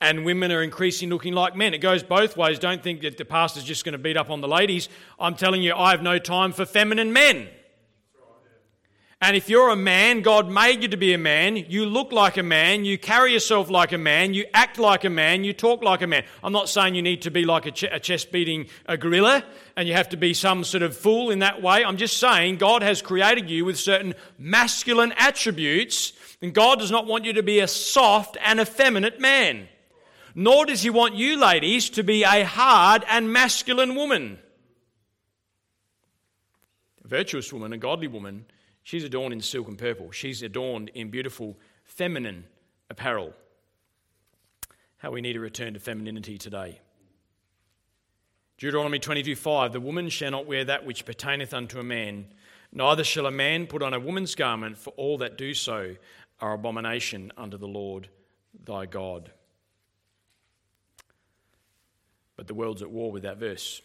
[0.00, 1.72] and women are increasingly looking like men.
[1.72, 2.58] It goes both ways.
[2.58, 4.88] Don't think that the pastor's just going to beat up on the ladies.
[5.20, 7.48] I'm telling you, I have no time for feminine men.
[9.22, 11.56] And if you're a man, God made you to be a man.
[11.56, 12.86] You look like a man.
[12.86, 14.32] You carry yourself like a man.
[14.32, 15.44] You act like a man.
[15.44, 16.24] You talk like a man.
[16.42, 19.44] I'm not saying you need to be like a, ch- a chest beating a gorilla
[19.76, 21.84] and you have to be some sort of fool in that way.
[21.84, 27.06] I'm just saying God has created you with certain masculine attributes, and God does not
[27.06, 29.68] want you to be a soft and effeminate man.
[30.34, 34.38] Nor does He want you, ladies, to be a hard and masculine woman.
[37.04, 38.46] A virtuous woman, a godly woman,
[38.82, 40.10] She's adorned in silk and purple.
[40.10, 42.44] She's adorned in beautiful feminine
[42.88, 43.34] apparel.
[44.98, 46.80] How we need to return to femininity today.
[48.58, 52.26] Deuteronomy 22:5 The woman shall not wear that which pertaineth unto a man,
[52.72, 55.96] neither shall a man put on a woman's garment, for all that do so
[56.40, 58.08] are abomination unto the Lord
[58.64, 59.30] thy God.
[62.36, 63.82] But the world's at war with that verse.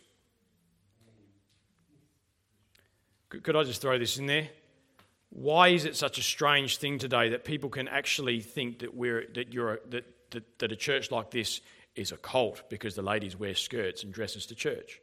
[3.30, 4.50] Could I just throw this in there?
[5.36, 9.26] Why is it such a strange thing today that people can actually think that, we're,
[9.34, 11.60] that, you're a, that, that, that a church like this
[11.94, 15.02] is a cult because the ladies wear skirts and dresses to church?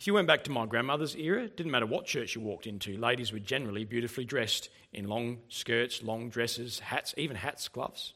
[0.00, 2.66] If you went back to my grandmother's era, it didn't matter what church you walked
[2.66, 8.14] into, ladies were generally beautifully dressed in long skirts, long dresses, hats, even hats, gloves.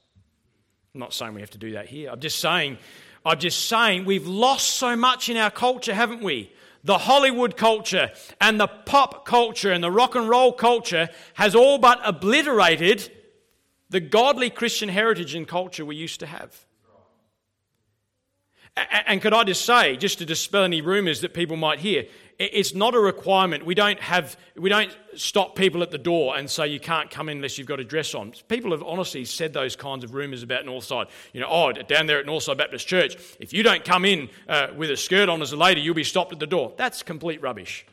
[0.94, 2.10] I'm not saying we have to do that here.
[2.10, 2.78] I'm just saying,
[3.26, 6.50] I'm just saying we've lost so much in our culture, haven't we?
[6.84, 8.10] The Hollywood culture
[8.40, 13.10] and the pop culture and the rock and roll culture has all but obliterated
[13.90, 16.66] the godly Christian heritage and culture we used to have.
[19.06, 22.04] And could I just say, just to dispel any rumours that people might hear,
[22.38, 23.66] it's not a requirement.
[23.66, 27.28] We don't have, we don't stop people at the door and say you can't come
[27.28, 28.32] in unless you've got a dress on.
[28.46, 31.08] People have honestly said those kinds of rumours about Northside.
[31.32, 34.68] You know, oh, down there at Northside Baptist Church, if you don't come in uh,
[34.76, 36.72] with a skirt on as a lady, you'll be stopped at the door.
[36.76, 37.84] That's complete rubbish.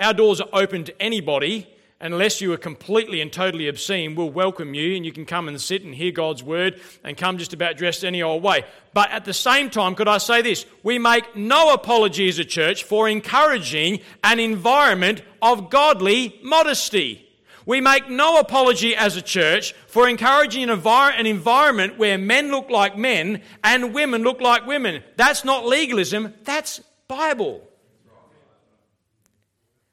[0.00, 1.68] Our doors are open to anybody
[2.04, 5.58] unless you are completely and totally obscene, we'll welcome you and you can come and
[5.58, 8.62] sit and hear God's word and come just about dressed any old way.
[8.92, 10.66] But at the same time, could I say this?
[10.82, 17.26] We make no apology as a church for encouraging an environment of godly modesty.
[17.64, 22.68] We make no apology as a church for encouraging an, an, environment where men look
[22.68, 25.02] like men and women look like women.
[25.16, 27.66] That's not legalism, that's Bible.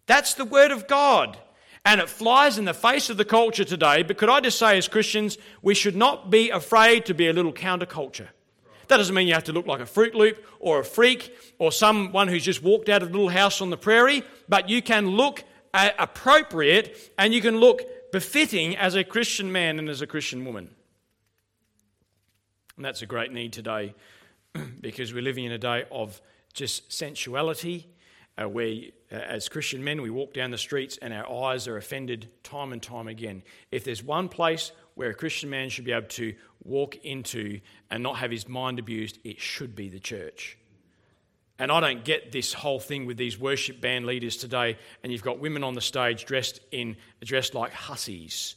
[0.08, 1.38] That's the Word of God.
[1.84, 4.04] And it flies in the face of the culture today.
[4.04, 7.34] But could I just say, as Christians, we should not be afraid to be a
[7.34, 8.28] little counterculture.
[8.88, 11.72] That doesn't mean you have to look like a Fruit Loop or a freak or
[11.72, 15.08] someone who's just walked out of a little house on the prairie, but you can
[15.08, 20.44] look appropriate and you can look befitting as a Christian man and as a Christian
[20.44, 20.70] woman.
[22.76, 23.96] And that's a great need today
[24.82, 26.22] because we're living in a day of
[26.54, 27.88] just sensuality
[28.38, 28.74] uh, where,
[29.12, 32.72] uh, as Christian men, we walk down the streets and our eyes are offended time
[32.74, 33.44] and time again.
[33.72, 38.04] If there's one place where a Christian man should be able to walk into and
[38.04, 40.58] not have his mind abused, it should be the church.
[41.60, 45.22] And I don't get this whole thing with these worship band leaders today, and you've
[45.22, 48.56] got women on the stage dressed in dressed like hussies,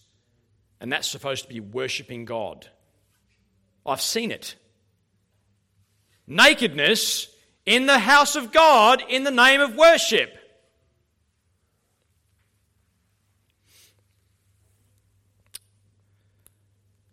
[0.80, 2.66] and that's supposed to be worshiping God.
[3.84, 4.54] I've seen it.
[6.26, 7.28] Nakedness
[7.66, 10.38] in the house of God in the name of worship.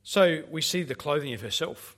[0.04, 1.96] So we see the clothing of herself.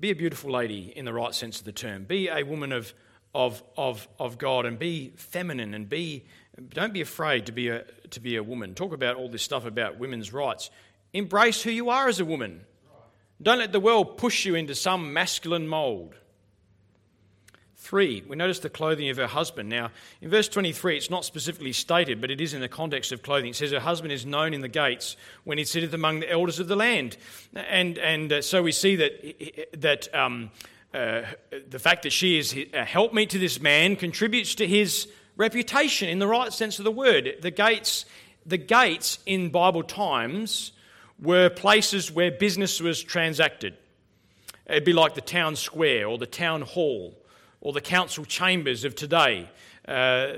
[0.00, 2.02] Be a beautiful lady in the right sense of the term.
[2.02, 2.92] Be a woman of,
[3.32, 6.24] of, of, of God and be feminine and be,
[6.70, 8.74] Don't be afraid to be a, to be a woman.
[8.74, 10.70] Talk about all this stuff about women's rights.
[11.12, 12.62] Embrace who you are as a woman.
[13.42, 16.14] Don't let the world push you into some masculine mould.
[17.76, 19.68] Three, we notice the clothing of her husband.
[19.68, 19.90] Now,
[20.22, 23.50] in verse 23, it's not specifically stated, but it is in the context of clothing.
[23.50, 26.58] It says her husband is known in the gates when he sitteth among the elders
[26.58, 27.18] of the land.
[27.54, 30.50] And, and uh, so we see that, that um,
[30.94, 31.24] uh,
[31.68, 35.06] the fact that she is a helpmeet to this man contributes to his
[35.36, 37.34] reputation in the right sense of the word.
[37.42, 38.06] The gates,
[38.46, 40.72] the gates in Bible times
[41.20, 43.76] were places where business was transacted.
[44.66, 47.18] It'd be like the town square or the town hall
[47.60, 49.50] or the council chambers of today.
[49.86, 50.32] Uh,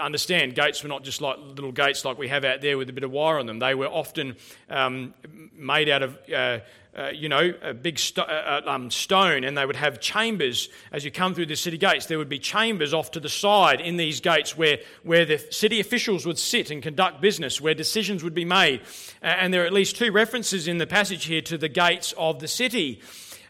[0.00, 2.92] understand, gates were not just like little gates like we have out there with a
[2.92, 3.58] bit of wire on them.
[3.58, 4.36] They were often
[4.70, 5.12] um,
[5.54, 6.60] made out of uh,
[6.96, 11.04] uh, you know, a big uh, uh, um, stone, and they would have chambers as
[11.04, 12.06] you come through the city gates.
[12.06, 15.78] There would be chambers off to the side in these gates where, where the city
[15.78, 18.80] officials would sit and conduct business, where decisions would be made.
[19.22, 22.40] and there are at least two references in the passage here to the gates of
[22.40, 23.00] the city.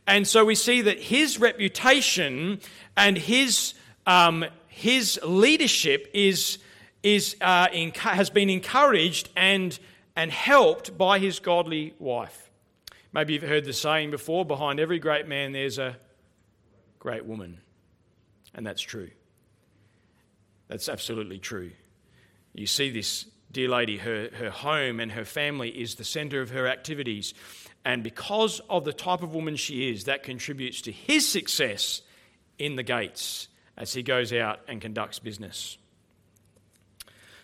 [0.07, 2.61] And so we see that his reputation
[2.95, 3.73] and his,
[4.07, 4.45] um,
[4.81, 6.57] his leadership is,
[7.03, 9.79] is, uh, has been encouraged and,
[10.17, 12.51] and helped by his godly wife.
[13.13, 15.99] Maybe you've heard the saying before behind every great man, there's a
[16.99, 17.61] great woman.
[18.55, 19.11] And that's true.
[20.69, 21.73] That's absolutely true.
[22.55, 26.51] You see this dear lady, her, her home and her family is the center of
[26.51, 27.35] her activities.
[27.85, 32.01] And because of the type of woman she is, that contributes to his success
[32.59, 33.49] in the gates
[33.81, 35.79] as he goes out and conducts business.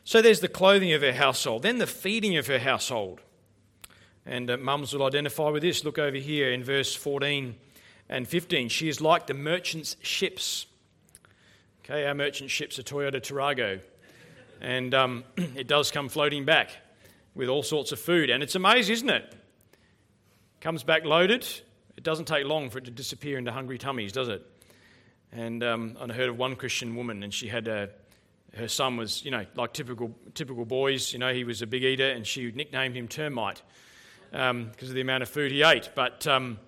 [0.05, 3.23] So there's the clothing of her household, then the feeding of her household.
[4.27, 5.83] And uh, mums will identify with this.
[5.83, 7.57] Look over here in verse 14
[8.09, 8.69] and 15.
[8.69, 10.67] She is like the merchant's ships.
[11.85, 13.81] Okay, our merchant ships are Toyota Tarago.
[14.61, 16.71] And um, it does come floating back
[17.35, 18.29] with all sorts of food.
[18.29, 19.35] And it's amazing, isn't it?
[20.61, 21.49] Comes back loaded.
[21.97, 24.45] It doesn't take long for it to disappear into hungry tummies, does it?
[25.33, 27.91] And um, I heard of one Christian woman, and she had a,
[28.55, 31.13] her son was, you know, like typical typical boys.
[31.13, 33.63] You know, he was a big eater, and she nicknamed him Termite
[34.31, 35.91] because um, of the amount of food he ate.
[35.95, 36.59] But um,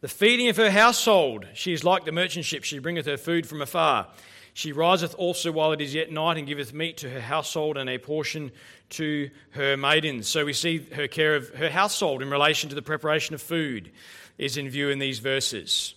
[0.00, 3.46] the feeding of her household, she is like the merchant ship, she bringeth her food
[3.46, 4.08] from afar.
[4.56, 7.90] She riseth also while it is yet night, and giveth meat to her household and
[7.90, 8.52] a portion
[8.90, 10.28] to her maidens.
[10.28, 13.90] So we see her care of her household in relation to the preparation of food
[14.38, 15.94] is in view in these verses.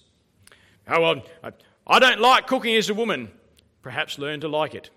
[0.87, 1.53] Oh, well,
[1.85, 3.31] I don't like cooking as a woman.
[3.81, 4.89] Perhaps learn to like it.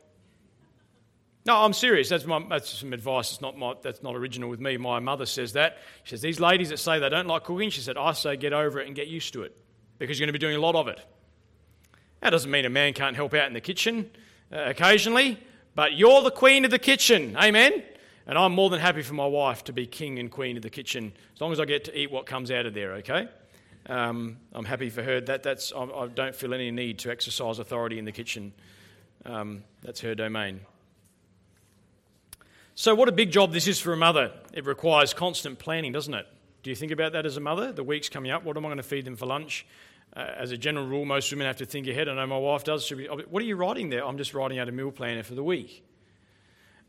[1.46, 2.08] No, I'm serious.
[2.08, 3.32] That's, my, that's some advice.
[3.32, 4.76] It's not my, that's not original with me.
[4.76, 5.78] My mother says that.
[6.04, 8.52] She says, These ladies that say they don't like cooking, she said, I say get
[8.52, 9.56] over it and get used to it
[9.98, 11.00] because you're going to be doing a lot of it.
[12.20, 14.10] That doesn't mean a man can't help out in the kitchen
[14.52, 15.38] uh, occasionally,
[15.74, 17.36] but you're the queen of the kitchen.
[17.36, 17.82] Amen?
[18.26, 20.70] And I'm more than happy for my wife to be king and queen of the
[20.70, 23.28] kitchen as long as I get to eat what comes out of there, okay?
[23.90, 25.20] Um, I'm happy for her.
[25.20, 28.52] That, that's, I, I, don't feel any need to exercise authority in the kitchen.
[29.26, 30.60] Um, that's her domain.
[32.76, 34.30] So, what a big job this is for a mother.
[34.52, 36.24] It requires constant planning, doesn't it?
[36.62, 37.72] Do you think about that as a mother?
[37.72, 38.44] The week's coming up.
[38.44, 39.66] What am I going to feed them for lunch?
[40.16, 42.08] Uh, as a general rule, most women have to think ahead.
[42.08, 42.88] I know my wife does.
[42.88, 44.06] Be, what are you writing there?
[44.06, 45.84] I'm just writing out a meal planner for the week.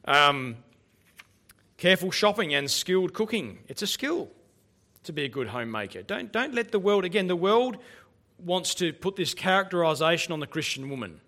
[0.06, 0.58] Um,
[1.78, 3.58] careful shopping and skilled cooking.
[3.68, 4.30] It's a skill
[5.04, 6.02] to be a good homemaker.
[6.02, 7.78] Don't, don't let the world, again, the world
[8.38, 11.22] wants to put this characterization on the Christian woman.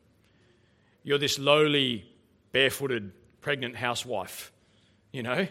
[1.04, 2.06] You're this lowly,
[2.52, 3.12] barefooted,
[3.42, 4.54] pregnant housewife
[5.14, 5.48] you know.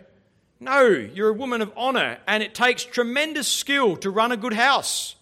[0.60, 4.52] No, you're a woman of honor, and it takes tremendous skill to run a good
[4.52, 5.16] house.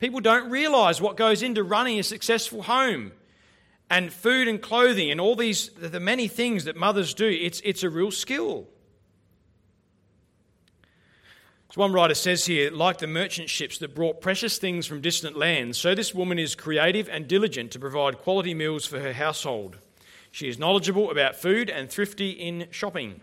[0.00, 3.12] People don't realize what goes into running a successful home
[3.88, 7.28] and food and clothing and all these, the many things that mothers do.
[7.28, 8.66] It's, it's a real skill.
[11.70, 15.36] As one writer says here, like the merchant ships that brought precious things from distant
[15.36, 19.78] lands, so this woman is creative and diligent to provide quality meals for her household.
[20.32, 23.20] She is knowledgeable about food and thrifty in shopping.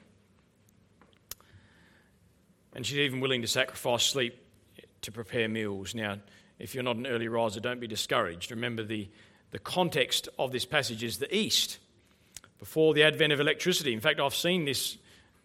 [2.74, 4.42] And she's even willing to sacrifice sleep
[5.02, 5.94] to prepare meals.
[5.94, 6.18] Now,
[6.58, 8.52] if you're not an early riser, don't be discouraged.
[8.52, 9.10] Remember, the,
[9.52, 11.80] the context of this passage is the East,
[12.60, 13.94] before the advent of electricity.
[13.94, 14.98] In fact, I've seen this,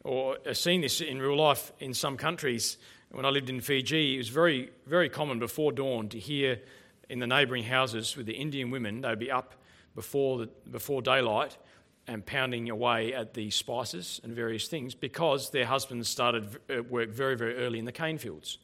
[0.05, 2.79] or uh, seen this in real life in some countries.
[3.13, 6.61] When I lived in Fiji, it was very, very common before dawn to hear
[7.11, 9.55] in the neighbouring houses with the Indian women, they'd be up
[9.95, 11.59] before, the, before daylight
[12.07, 17.11] and pounding away at the spices and various things because their husbands started uh, work
[17.11, 18.57] very, very early in the cane fields.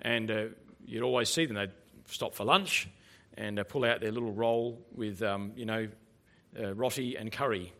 [0.00, 0.44] And uh,
[0.84, 1.54] you'd always see them.
[1.54, 1.70] They'd
[2.06, 2.88] stop for lunch
[3.36, 5.88] and uh, pull out their little roll with, um, you know,
[6.60, 7.72] uh, roti and curry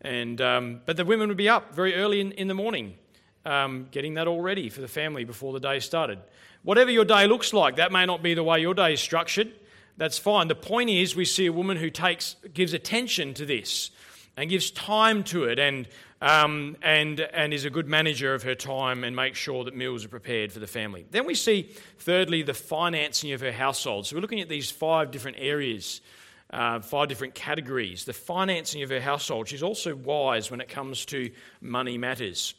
[0.00, 2.94] And, um, but the women would be up very early in, in the morning,
[3.44, 6.18] um, getting that all ready for the family before the day started.
[6.62, 9.52] Whatever your day looks like, that may not be the way your day is structured.
[9.96, 10.48] That's fine.
[10.48, 13.90] The point is, we see a woman who takes, gives attention to this
[14.36, 15.88] and gives time to it and,
[16.22, 20.04] um, and, and is a good manager of her time and makes sure that meals
[20.04, 21.06] are prepared for the family.
[21.10, 24.06] Then we see, thirdly, the financing of her household.
[24.06, 26.00] So we're looking at these five different areas
[26.52, 28.04] uh, five different categories.
[28.04, 29.48] The financing of her household.
[29.48, 31.30] She's also wise when it comes to
[31.60, 32.54] money matters.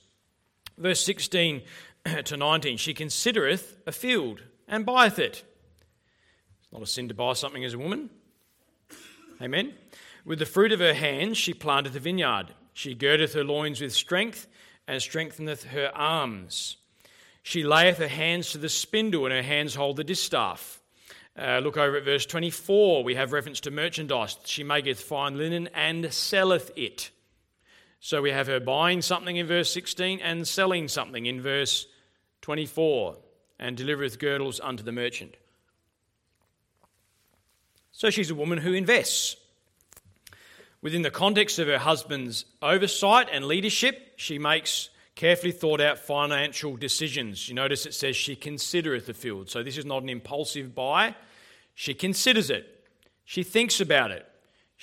[0.82, 1.62] Verse 16
[2.26, 5.44] to 19 She considereth a field and buyeth it.
[6.62, 8.10] It's not a sin to buy something as a woman.
[9.42, 9.74] Amen.
[10.26, 12.48] With the fruit of her hands she planteth a vineyard.
[12.74, 14.48] She girdeth her loins with strength
[14.88, 16.78] and strengtheneth her arms.
[17.44, 20.80] She layeth her hands to the spindle, and her hands hold the distaff.
[21.38, 23.04] Uh, look over at verse 24.
[23.04, 24.38] We have reference to merchandise.
[24.46, 27.10] She maketh fine linen and selleth it.
[28.04, 31.86] So we have her buying something in verse 16 and selling something in verse
[32.42, 33.16] 24,
[33.60, 35.36] and delivereth girdles unto the merchant.
[37.92, 39.36] So she's a woman who invests.
[40.82, 46.76] Within the context of her husband's oversight and leadership, she makes carefully thought out financial
[46.76, 47.48] decisions.
[47.48, 49.52] You notice it says she considereth the field.
[49.52, 51.16] So this is not an impulsive buy.
[51.76, 52.84] She considers it,
[53.26, 54.28] she thinks about it.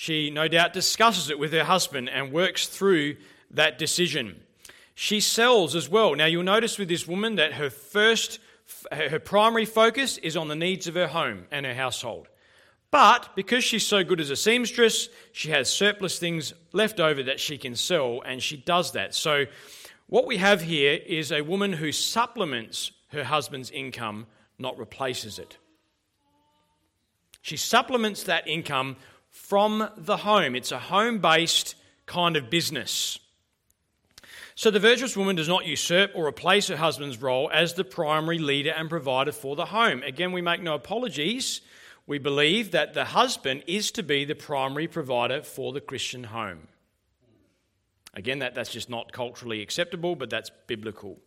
[0.00, 3.16] She no doubt discusses it with her husband and works through
[3.50, 4.44] that decision.
[4.94, 6.14] She sells as well.
[6.14, 8.38] Now you'll notice with this woman that her first
[8.92, 12.28] her primary focus is on the needs of her home and her household.
[12.92, 17.40] But because she's so good as a seamstress, she has surplus things left over that
[17.40, 19.16] she can sell, and she does that.
[19.16, 19.46] So
[20.06, 24.28] what we have here is a woman who supplements her husband's income,
[24.60, 25.58] not replaces it.
[27.42, 28.96] She supplements that income
[29.38, 30.54] from the home.
[30.54, 31.74] It's a home based
[32.06, 33.18] kind of business.
[34.56, 38.38] So the virtuous woman does not usurp or replace her husband's role as the primary
[38.38, 40.02] leader and provider for the home.
[40.02, 41.60] Again, we make no apologies.
[42.06, 46.66] We believe that the husband is to be the primary provider for the Christian home.
[48.14, 51.20] Again, that, that's just not culturally acceptable, but that's biblical.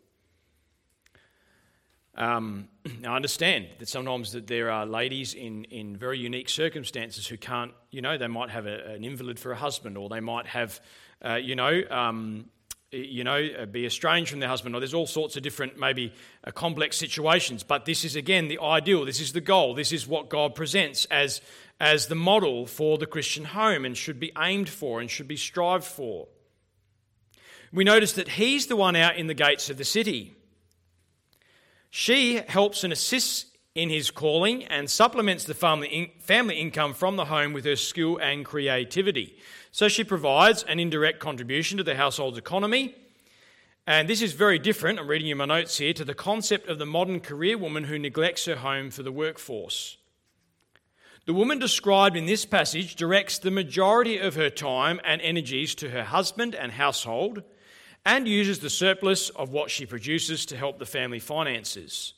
[2.21, 2.69] Um,
[3.05, 7.71] I understand that sometimes that there are ladies in, in very unique circumstances who can't,
[7.89, 10.79] you know, they might have a, an invalid for a husband, or they might have,
[11.25, 12.45] uh, you know, um,
[12.91, 16.13] you know, uh, be estranged from their husband, or there's all sorts of different, maybe
[16.43, 17.63] uh, complex situations.
[17.63, 19.03] But this is again the ideal.
[19.05, 19.73] This is the goal.
[19.73, 21.41] This is what God presents as
[21.79, 25.37] as the model for the Christian home, and should be aimed for and should be
[25.37, 26.27] strived for
[27.73, 30.35] we notice that he's the one out in the gates of the city.
[31.91, 37.25] She helps and assists in his calling and supplements the family, family income from the
[37.25, 39.37] home with her skill and creativity.
[39.71, 42.95] So she provides an indirect contribution to the household's economy.
[43.85, 46.79] And this is very different, I'm reading you my notes here, to the concept of
[46.79, 49.97] the modern career woman who neglects her home for the workforce.
[51.25, 55.89] The woman described in this passage directs the majority of her time and energies to
[55.89, 57.43] her husband and household
[58.05, 62.13] and uses the surplus of what she produces to help the family finances.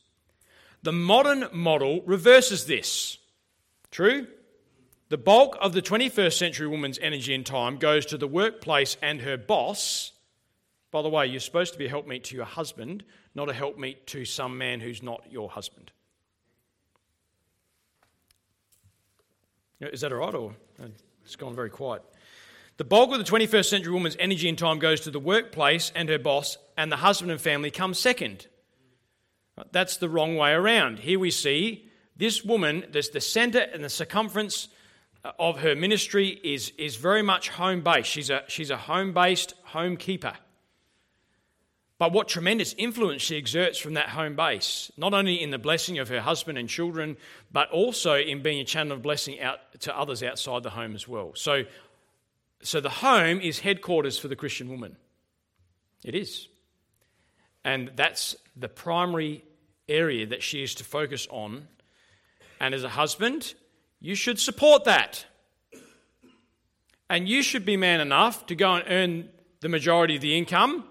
[0.81, 3.17] The modern model reverses this.
[3.91, 4.27] True?
[5.09, 9.21] The bulk of the 21st century woman's energy and time goes to the workplace and
[9.21, 10.11] her boss.
[10.91, 13.03] By the way, you're supposed to be a helpmeet to your husband,
[13.35, 15.91] not a helpmeet to some man who's not your husband.
[19.79, 20.55] Is that all right, or
[21.23, 22.03] it's gone very quiet?
[22.77, 26.09] The bulk of the 21st century woman's energy and time goes to the workplace and
[26.09, 28.47] her boss, and the husband and family come second.
[29.71, 30.99] That's the wrong way around.
[30.99, 34.67] Here we see this woman, there's the center and the circumference
[35.23, 38.09] uh, of her ministry is, is very much home based.
[38.09, 40.33] She's a, she's a home based home keeper.
[41.99, 45.99] But what tremendous influence she exerts from that home base, not only in the blessing
[45.99, 47.17] of her husband and children,
[47.51, 51.07] but also in being a channel of blessing out to others outside the home as
[51.07, 51.31] well.
[51.35, 51.63] So
[52.63, 54.97] so the home is headquarters for the Christian woman.
[56.03, 56.47] It is.
[57.63, 59.43] And that's the primary
[59.87, 61.67] area that she is to focus on.
[62.59, 63.53] And as a husband,
[63.99, 65.25] you should support that.
[67.09, 69.29] And you should be man enough to go and earn
[69.61, 70.85] the majority of the income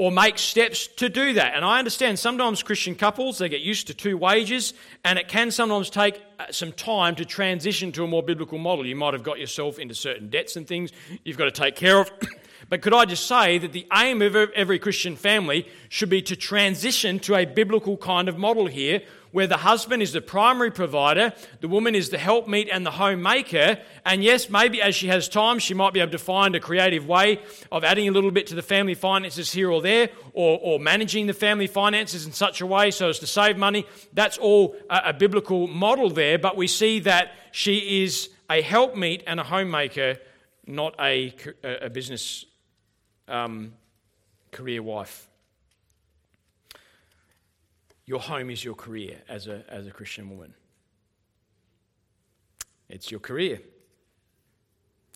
[0.00, 1.54] or make steps to do that.
[1.54, 4.72] And I understand sometimes Christian couples, they get used to two wages,
[5.04, 8.86] and it can sometimes take uh, some time to transition to a more biblical model.
[8.86, 10.90] You might have got yourself into certain debts and things
[11.22, 12.10] you've got to take care of.
[12.70, 16.34] but could I just say that the aim of every Christian family should be to
[16.34, 19.02] transition to a biblical kind of model here
[19.32, 23.78] where the husband is the primary provider, the woman is the helpmeet and the homemaker.
[24.04, 27.06] And yes, maybe as she has time, she might be able to find a creative
[27.06, 30.80] way of adding a little bit to the family finances here or there, or, or
[30.80, 33.86] managing the family finances in such a way so as to save money.
[34.12, 39.22] That's all a, a biblical model there, but we see that she is a helpmeet
[39.26, 40.18] and a homemaker,
[40.66, 42.44] not a, a business
[43.28, 43.74] um,
[44.50, 45.29] career wife.
[48.10, 50.52] Your home is your career as a, as a Christian woman.
[52.88, 53.60] It's your career.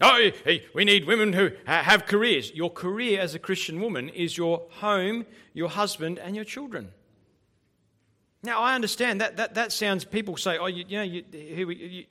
[0.00, 2.52] Oh, hey, we need women who have careers.
[2.54, 6.92] Your career as a Christian woman is your home, your husband, and your children.
[8.44, 11.74] Now, I understand that that, that sounds, people say, oh, you, you know, you, we,
[11.74, 12.04] you,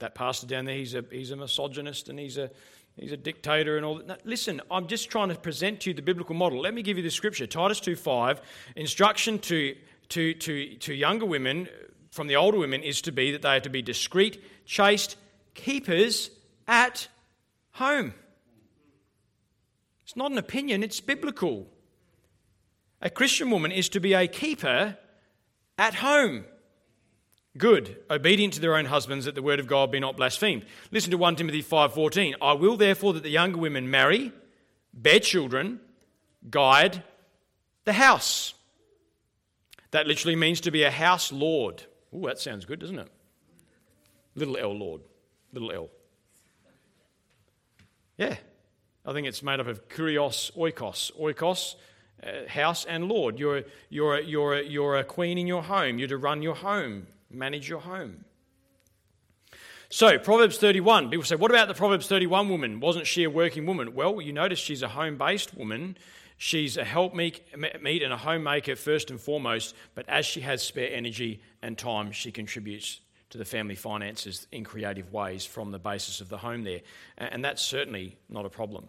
[0.00, 2.50] that pastor down there, he's a, he's a misogynist and he's a,
[2.96, 4.26] he's a dictator and all that.
[4.26, 6.60] Listen, I'm just trying to present to you the biblical model.
[6.60, 8.40] Let me give you the scripture Titus 2.5,
[8.74, 9.76] instruction to
[10.10, 11.68] to, to, to younger women
[12.10, 15.16] from the older women is to be that they are to be discreet, chaste
[15.54, 16.30] keepers
[16.68, 17.08] at
[17.72, 18.14] home.
[20.04, 21.66] It's not an opinion, it's biblical.
[23.00, 24.96] A Christian woman is to be a keeper
[25.76, 26.44] at home.
[27.56, 30.64] Good, obedient to their own husbands, that the word of God be not blasphemed.
[30.90, 32.34] Listen to 1 Timothy 5:14.
[32.40, 34.32] I will therefore that the younger women marry,
[34.92, 35.80] bear children,
[36.50, 37.02] guide
[37.84, 38.53] the house.
[39.94, 41.84] That literally means to be a house lord.
[42.12, 43.08] Oh, that sounds good, doesn't it?
[44.34, 45.02] Little L Lord.
[45.52, 45.88] Little L.
[48.18, 48.34] Yeah.
[49.06, 51.12] I think it's made up of kurios, oikos.
[51.16, 51.76] Oikos,
[52.24, 53.38] uh, house, and Lord.
[53.38, 56.00] You're, you're, you're, you're a queen in your home.
[56.00, 58.24] You're to run your home, manage your home.
[59.90, 61.10] So, Proverbs 31.
[61.10, 62.80] People say, what about the Proverbs 31 woman?
[62.80, 63.94] Wasn't she a working woman?
[63.94, 65.96] Well, you notice she's a home based woman
[66.36, 71.40] She's a helpmeet and a homemaker first and foremost, but as she has spare energy
[71.62, 76.28] and time, she contributes to the family finances in creative ways from the basis of
[76.28, 76.80] the home there.
[77.16, 78.88] And that's certainly not a problem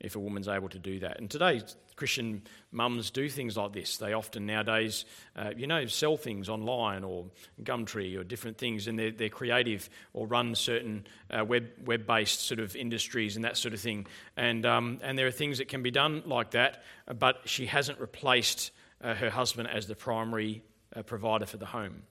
[0.00, 1.18] if a woman's able to do that.
[1.18, 1.62] And today,
[1.96, 3.96] Christian mums do things like this.
[3.96, 7.26] They often nowadays, uh, you know, sell things online or
[7.62, 12.46] Gumtree or different things, and they're, they're creative or run certain uh, web web based
[12.46, 14.06] sort of industries and that sort of thing.
[14.36, 16.84] And um, and there are things that can be done like that,
[17.18, 18.70] but she hasn't replaced
[19.02, 20.62] uh, her husband as the primary
[20.94, 22.02] uh, provider for the home.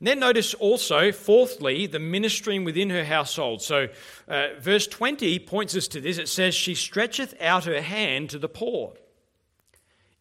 [0.00, 3.60] Then notice also, fourthly, the ministering within her household.
[3.60, 3.88] So,
[4.26, 6.16] uh, verse 20 points us to this.
[6.16, 8.94] It says, She stretcheth out her hand to the poor.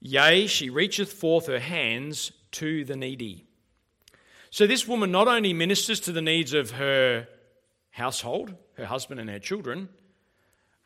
[0.02, 3.46] Yea, she reacheth forth her hands to the needy.
[4.50, 7.28] So, this woman not only ministers to the needs of her
[7.92, 9.88] household, her husband, and her children,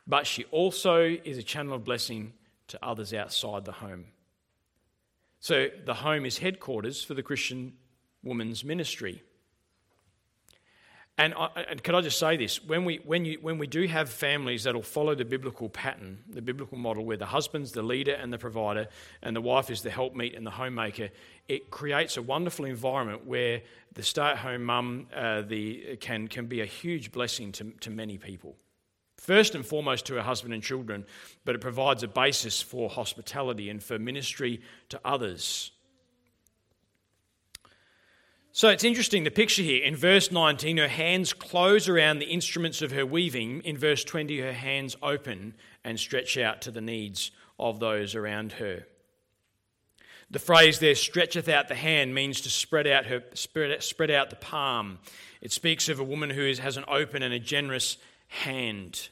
[0.06, 2.32] but she also is a channel of blessing
[2.68, 4.06] to others outside the home.
[5.40, 7.72] So, the home is headquarters for the Christian
[8.24, 9.22] woman's ministry.
[11.16, 12.62] And, I, and could I just say this?
[12.64, 16.42] When we, when, you, when we do have families that'll follow the biblical pattern, the
[16.42, 18.88] biblical model, where the husband's the leader and the provider,
[19.22, 21.10] and the wife is the helpmeet and the homemaker,
[21.46, 23.62] it creates a wonderful environment where
[23.92, 27.90] the stay at home mum uh, the, can, can be a huge blessing to, to
[27.90, 28.56] many people.
[29.16, 31.06] First and foremost to her husband and children,
[31.44, 35.70] but it provides a basis for hospitality and for ministry to others.
[38.56, 39.82] So it's interesting the picture here.
[39.82, 43.62] In verse 19, her hands close around the instruments of her weaving.
[43.62, 48.52] In verse 20, her hands open and stretch out to the needs of those around
[48.52, 48.86] her.
[50.30, 54.30] The phrase there, stretcheth out the hand, means to spread out, her, spread, spread out
[54.30, 55.00] the palm.
[55.40, 57.96] It speaks of a woman who has an open and a generous
[58.28, 59.08] hand.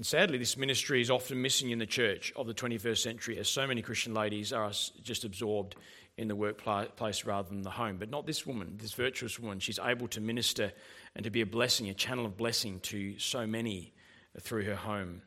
[0.00, 3.50] And sadly, this ministry is often missing in the church of the 21st century, as
[3.50, 4.72] so many Christian ladies are
[5.02, 5.76] just absorbed
[6.16, 7.98] in the workplace rather than the home.
[7.98, 9.60] But not this woman, this virtuous woman.
[9.60, 10.72] She's able to minister
[11.14, 13.92] and to be a blessing, a channel of blessing to so many
[14.40, 15.20] through her home.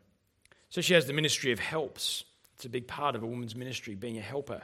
[0.71, 2.23] So she has the ministry of helps.
[2.55, 4.63] It's a big part of a woman's ministry, being a helper,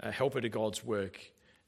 [0.00, 1.18] a helper to God's work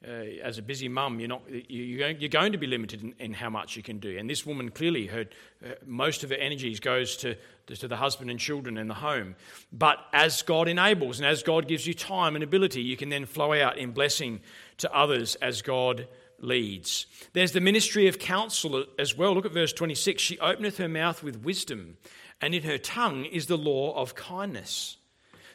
[0.06, 3.50] uh, as a busy mum, you're, not, you're going to be limited in, in, how
[3.50, 4.16] much you can do.
[4.16, 5.26] And this woman clearly, her,
[5.62, 7.36] her, most of her energies goes to,
[7.66, 9.36] to the husband and children and the home.
[9.72, 13.26] But as God enables and as God gives you time and ability, you can then
[13.26, 14.40] flow out in blessing
[14.78, 17.04] to others as God leads.
[17.34, 19.34] There's the ministry of counsel as well.
[19.34, 20.22] Look at verse 26.
[20.22, 21.98] She openeth her mouth with wisdom,
[22.40, 24.96] and in her tongue is the law of kindness.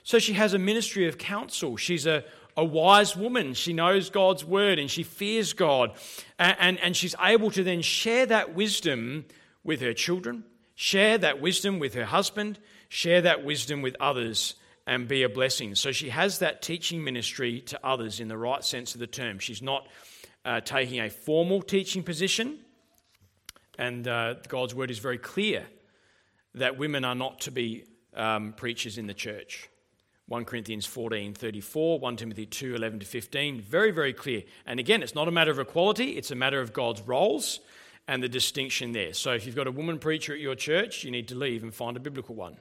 [0.03, 1.77] So she has a ministry of counsel.
[1.77, 2.23] She's a
[2.57, 3.53] a wise woman.
[3.53, 5.91] She knows God's word and she fears God.
[6.39, 9.25] And, and, and, she's able to then share that wisdom
[9.63, 10.43] with her children,
[10.75, 14.55] share that wisdom with her husband, share that wisdom with others
[14.87, 15.75] and be a blessing.
[15.75, 19.39] So she has that teaching ministry to others in the right sense of the term.
[19.39, 19.87] She's not
[20.43, 22.59] uh, taking a formal teaching position,
[23.79, 25.65] and uh, God's word is very clear
[26.53, 27.83] that women are not to be
[28.15, 29.69] um, preachers in the church.
[30.27, 34.43] 1 Corinthians 14 34, 1 Timothy 2 11 to 15, very, very clear.
[34.65, 37.59] And again, it's not a matter of equality, it's a matter of God's roles
[38.07, 39.13] and the distinction there.
[39.13, 41.73] So if you've got a woman preacher at your church, you need to leave and
[41.73, 42.57] find a biblical one.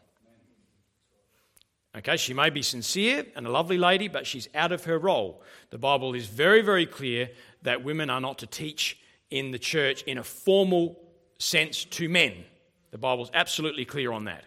[1.96, 5.42] Okay, she may be sincere and a lovely lady, but she's out of her role.
[5.70, 7.30] The Bible is very, very clear
[7.62, 8.98] that women are not to teach
[9.30, 11.00] in the church in a formal
[11.38, 12.44] sense to men.
[12.90, 14.44] The Bible's absolutely clear on that.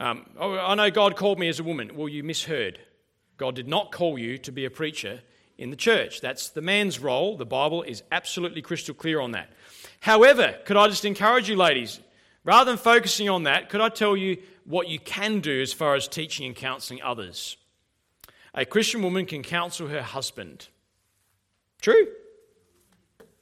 [0.00, 1.90] Um, oh, I know God called me as a woman.
[1.94, 2.78] Well, you misheard.
[3.36, 5.20] God did not call you to be a preacher
[5.58, 6.22] in the church.
[6.22, 7.36] That's the man's role.
[7.36, 9.50] The Bible is absolutely crystal clear on that.
[10.00, 12.00] However, could I just encourage you, ladies,
[12.44, 15.94] rather than focusing on that, could I tell you what you can do as far
[15.94, 17.58] as teaching and counseling others?
[18.54, 20.68] A Christian woman can counsel her husband.
[21.82, 22.08] True.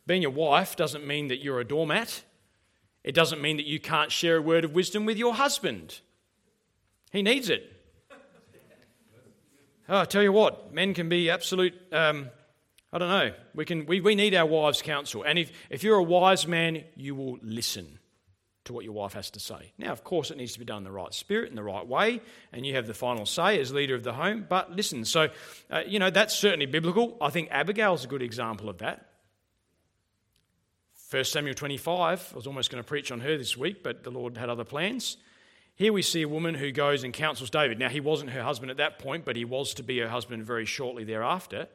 [0.09, 2.25] Being a wife doesn't mean that you're a doormat.
[3.05, 6.01] It doesn't mean that you can't share a word of wisdom with your husband.
[7.11, 7.75] He needs it.
[9.89, 12.29] Oh, I tell you what, men can be absolute um,
[12.93, 13.33] I don't know.
[13.55, 15.23] We, can, we, we need our wives' counsel.
[15.23, 17.99] And if, if you're a wise man, you will listen
[18.65, 19.73] to what your wife has to say.
[19.77, 21.87] Now, of course, it needs to be done in the right spirit, in the right
[21.87, 24.47] way, and you have the final say as leader of the home.
[24.49, 25.29] But listen, so,
[25.71, 27.17] uh, you know, that's certainly biblical.
[27.21, 29.05] I think Abigail's a good example of that.
[31.11, 34.11] 1 Samuel 25, I was almost going to preach on her this week, but the
[34.11, 35.19] Lord had other plans.
[35.79, 37.79] Here we see a woman who goes and counsels David.
[37.79, 40.45] Now, he wasn't her husband at that point, but he was to be her husband
[40.45, 41.69] very shortly thereafter.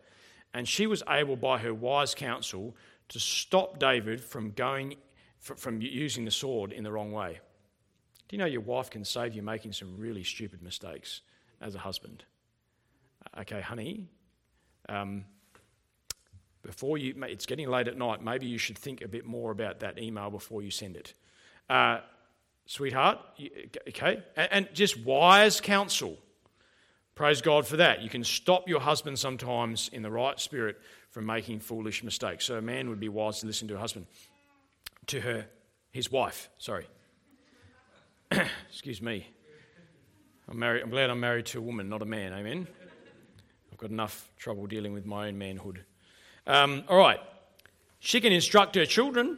[0.53, 2.75] And she was able, by her wise counsel,
[3.07, 4.97] to stop David from going
[5.39, 7.39] from using the sword in the wrong way.
[8.27, 11.21] Do you know your wife can save you making some really stupid mistakes
[11.61, 12.25] as a husband?
[13.25, 14.07] Uh, okay, honey,
[14.89, 15.23] um,
[16.61, 18.21] before you, it's getting late at night.
[18.21, 21.13] Maybe you should think a bit more about that email before you send it.
[21.69, 21.99] Uh,
[22.65, 23.19] sweetheart,
[23.89, 26.17] okay, and, just wise counsel.
[27.15, 28.01] Praise God for that.
[28.01, 30.79] You can stop your husband sometimes in the right spirit
[31.11, 32.45] from making foolish mistakes.
[32.45, 34.07] So a man would be wise to listen to a husband,
[35.07, 35.45] to her,
[35.91, 36.87] his wife, sorry.
[38.69, 39.27] Excuse me.
[40.49, 42.33] I'm, married, I'm glad I'm married to a woman, not a man.
[42.33, 42.67] Amen.
[43.71, 45.85] I've got enough trouble dealing with my own manhood.
[46.47, 47.19] Um, all right.
[47.99, 49.37] She can instruct her children.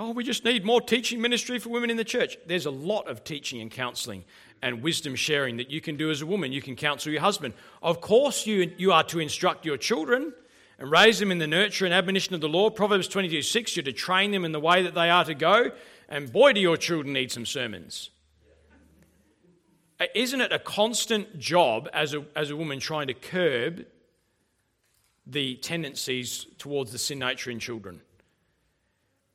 [0.00, 2.38] Oh, we just need more teaching ministry for women in the church.
[2.46, 4.24] There's a lot of teaching and counselling
[4.62, 6.52] and wisdom sharing that you can do as a woman.
[6.52, 7.52] You can counsel your husband.
[7.82, 10.32] Of course, you, you are to instruct your children
[10.78, 12.76] and raise them in the nurture and admonition of the Lord.
[12.76, 15.72] Proverbs 22 6, you're to train them in the way that they are to go.
[16.08, 18.10] And boy, do your children need some sermons.
[19.98, 23.84] Uh, isn't it a constant job as a, as a woman trying to curb
[25.26, 28.00] the tendencies towards the sin nature in children?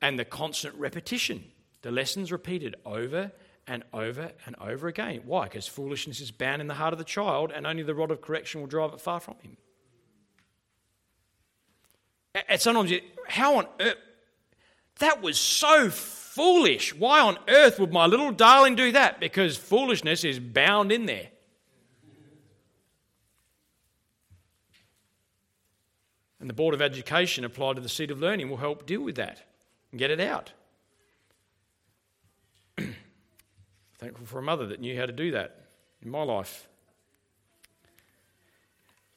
[0.04, 1.42] And the constant repetition,
[1.80, 3.32] the lessons repeated over
[3.66, 5.22] and over and over again.
[5.24, 5.44] Why?
[5.44, 8.20] Because foolishness is bound in the heart of the child, and only the rod of
[8.20, 9.56] correction will drive it far from him.
[12.50, 13.96] And sometimes, you, how on earth?
[14.98, 16.94] That was so foolish.
[16.94, 19.20] Why on earth would my little darling do that?
[19.20, 21.28] Because foolishness is bound in there.
[26.40, 29.14] And the Board of Education applied to the seat of learning will help deal with
[29.14, 29.53] that
[29.98, 30.52] get it out.
[33.98, 35.66] Thankful for a mother that knew how to do that
[36.02, 36.68] in my life.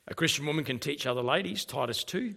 [0.07, 2.33] A Christian woman can teach other ladies, Titus 2.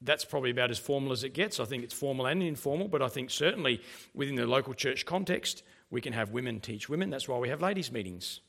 [0.00, 1.58] That's probably about as formal as it gets.
[1.58, 3.80] I think it's formal and informal, but I think certainly
[4.14, 7.10] within the local church context, we can have women teach women.
[7.10, 8.40] That's why we have ladies' meetings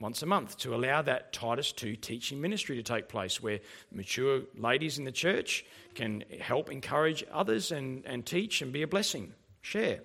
[0.00, 3.60] once a month to allow that Titus 2 teaching ministry to take place, where
[3.92, 8.86] mature ladies in the church can help encourage others and, and teach and be a
[8.86, 10.00] blessing, share.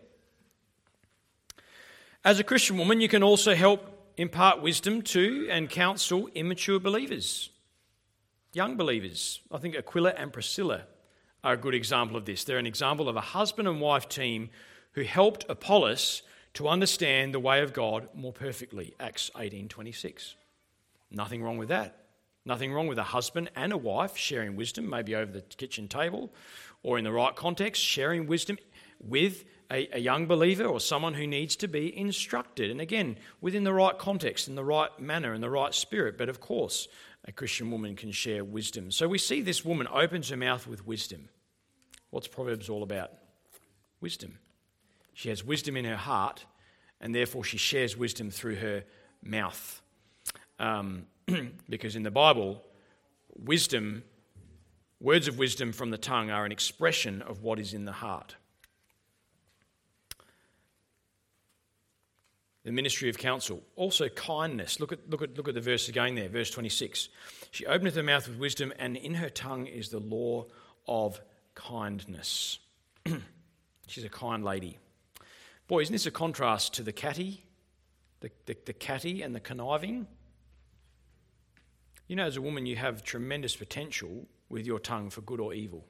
[2.26, 7.50] As a Christian woman, you can also help impart wisdom to and counsel immature believers,
[8.54, 9.42] young believers.
[9.52, 10.84] I think Aquila and Priscilla
[11.44, 12.44] are a good example of this.
[12.44, 14.50] They're an example of a husband and wife team
[14.94, 16.22] who helped Apollos
[16.56, 18.94] to understand the way of God more perfectly.
[19.00, 20.36] Acts 18:26.
[21.10, 22.06] Nothing wrong with that.
[22.46, 26.32] Nothing wrong with a husband and a wife sharing wisdom, maybe over the kitchen table
[26.84, 28.58] or in the right context, sharing wisdom
[29.00, 32.70] with a, a, young believer or someone who needs to be instructed.
[32.70, 36.18] And again, within the right context, in the right manner, in the right spirit.
[36.18, 36.88] But of course,
[37.26, 38.92] a Christian woman can share wisdom.
[38.92, 41.30] So we see this woman opens her mouth with wisdom.
[42.10, 43.12] What's Proverbs all about?
[44.02, 44.38] Wisdom.
[45.14, 46.46] She has wisdom in her heart,
[47.00, 48.84] and therefore she shares wisdom through her
[49.22, 49.82] mouth.
[50.60, 51.06] Um,
[51.70, 52.64] because in the Bible,
[53.36, 54.04] wisdom,
[55.00, 58.36] words of wisdom from the tongue are an expression of what is in the heart.
[62.64, 63.62] The ministry of counsel.
[63.76, 64.80] Also, kindness.
[64.80, 67.10] Look at, look, at, look at the verse again there, verse 26.
[67.52, 70.46] She openeth her mouth with wisdom, and in her tongue is the law
[70.88, 71.20] of
[71.56, 72.60] kindness.
[73.88, 74.80] She's a kind lady.
[75.68, 77.46] Boy, isn't this a contrast to the catty?
[78.20, 80.08] The, the, the catty and the conniving?
[82.08, 85.54] You know, as a woman, you have tremendous potential with your tongue for good or
[85.54, 85.86] evil.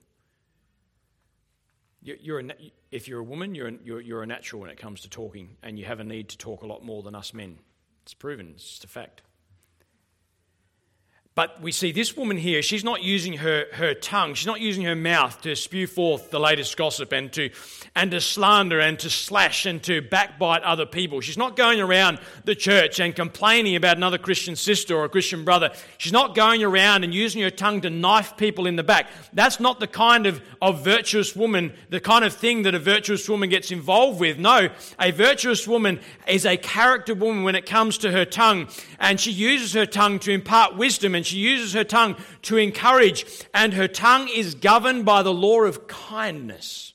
[2.02, 2.44] You're a,
[2.92, 5.56] if you're a woman, you're a, you're, you're a natural when it comes to talking,
[5.64, 7.60] and you have a need to talk a lot more than us men.
[8.04, 9.22] It's proven, it's just a fact.
[11.36, 14.84] But we see this woman here, she's not using her, her tongue, she's not using
[14.84, 17.50] her mouth to spew forth the latest gossip and to,
[17.96, 21.22] and to slander and to slash and to backbite other people.
[21.22, 25.44] She's not going around the church and complaining about another Christian sister or a Christian
[25.44, 25.72] brother.
[25.98, 29.10] She's not going around and using her tongue to knife people in the back.
[29.34, 33.28] That's not the kind of, of virtuous woman, the kind of thing that a virtuous
[33.28, 34.38] woman gets involved with.
[34.38, 34.70] No,
[35.00, 38.68] a virtuous woman is a character woman when it comes to her tongue,
[39.00, 42.58] and she uses her tongue to impart wisdom and and she uses her tongue to
[42.58, 46.92] encourage, and her tongue is governed by the law of kindness.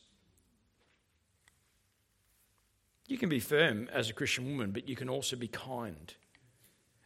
[3.06, 6.12] You can be firm as a Christian woman, but you can also be kind.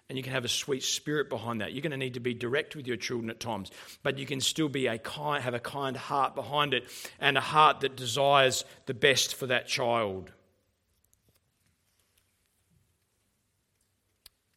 [0.09, 1.73] And you can have a sweet spirit behind that.
[1.73, 3.70] You're going to need to be direct with your children at times,
[4.03, 6.89] but you can still be a kind, have a kind heart behind it
[7.20, 10.33] and a heart that desires the best for that child.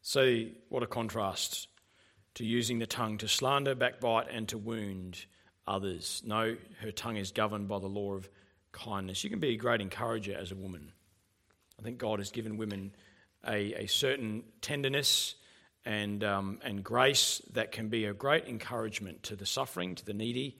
[0.02, 1.68] So, what a contrast
[2.36, 5.24] to using the tongue to slander, backbite, and to wound
[5.66, 6.22] others.
[6.24, 8.28] No, her tongue is governed by the law of
[8.72, 9.24] kindness.
[9.24, 10.92] You can be a great encourager as a woman.
[11.80, 12.92] I think God has given women
[13.46, 15.34] a, a certain tenderness
[15.86, 20.14] and, um, and grace that can be a great encouragement to the suffering, to the
[20.14, 20.58] needy,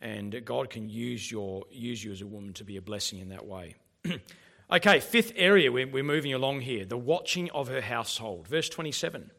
[0.00, 3.28] and God can use, your, use you as a woman to be a blessing in
[3.28, 3.76] that way.
[4.72, 8.48] okay, fifth area we're, we're moving along here the watching of her household.
[8.48, 9.30] Verse 27.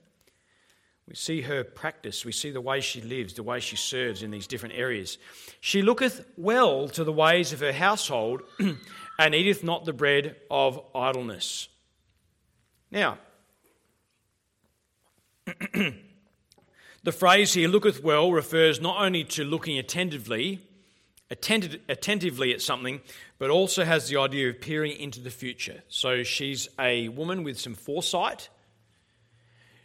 [1.08, 2.24] We see her practice.
[2.24, 5.18] We see the way she lives, the way she serves in these different areas.
[5.60, 8.42] She looketh well to the ways of her household
[9.20, 11.68] and eateth not the bread of idleness.
[12.90, 13.18] Now,
[17.04, 20.62] the phrase here, looketh well, refers not only to looking attentively,
[21.30, 23.02] attentive, attentively at something,
[23.40, 25.84] but also has the idea of peering into the future.
[25.90, 28.48] So she's a woman with some foresight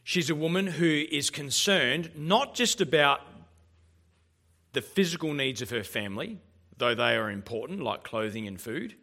[0.09, 3.21] She's a woman who is concerned not just about
[4.73, 6.39] the physical needs of her family,
[6.79, 8.95] though they are important, like clothing and food.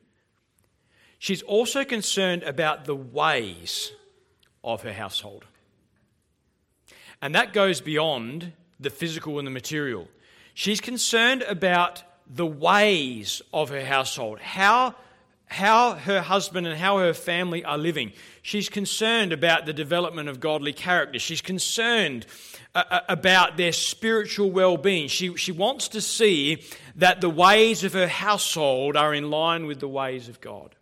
[1.20, 3.92] She's also concerned about the ways
[4.64, 5.46] of her household.
[7.22, 10.08] And that goes beyond the physical and the material.
[10.56, 14.96] She's concerned about the ways of her household, how
[15.48, 18.12] how her husband and how her family are living.
[18.42, 21.20] She's concerned about the development of godly character.
[21.20, 22.26] She's concerned
[22.74, 25.08] uh, uh, about their spiritual well being.
[25.08, 26.64] She, she wants to see
[26.96, 30.76] that the ways of her household are in line with the ways of God.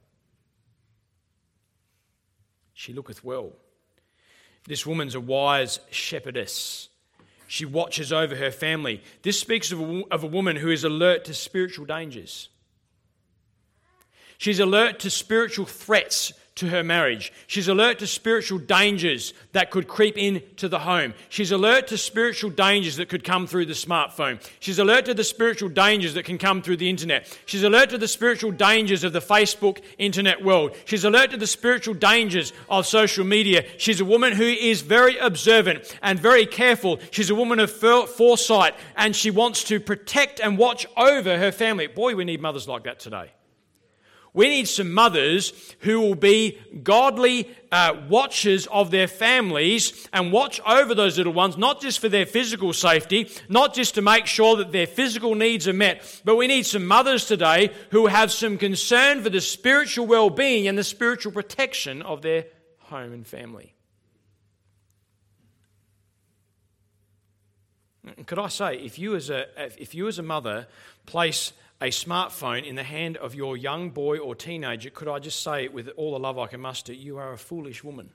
[2.74, 3.52] She looketh well.
[4.66, 6.90] This woman's a wise shepherdess.
[7.48, 9.04] She watches over her family.
[9.22, 12.50] This speaks of a, of a woman who is alert to spiritual dangers.
[14.44, 17.32] She's alert to spiritual threats to her marriage.
[17.48, 21.14] She's alert to spiritual dangers that could creep into the home.
[21.30, 24.46] She's alert to spiritual dangers that could come through the smartphone.
[24.60, 27.40] She's alert to the spiritual dangers that can come through the internet.
[27.46, 30.76] She's alert to the spiritual dangers of the Facebook internet world.
[30.84, 33.64] She's alert to the spiritual dangers of social media.
[33.78, 37.00] She's a woman who is very observant and very careful.
[37.12, 41.88] She's a woman of foresight and she wants to protect and watch over her family.
[41.88, 43.32] Boy, we need mothers like that today.
[44.34, 50.60] We need some mothers who will be godly uh, watchers of their families and watch
[50.62, 54.58] over those little ones, not just for their physical safety, not just to make sure
[54.58, 58.58] that their physical needs are met, but we need some mothers today who have some
[58.58, 62.46] concern for the spiritual well being and the spiritual protection of their
[62.80, 63.74] home and family.
[68.26, 69.46] Could I say, if you as a,
[69.80, 70.68] if you as a mother
[71.06, 75.44] place a smartphone in the hand of your young boy or teenager, could I just
[75.44, 78.12] say it with all the love I can muster, you are a foolish woman.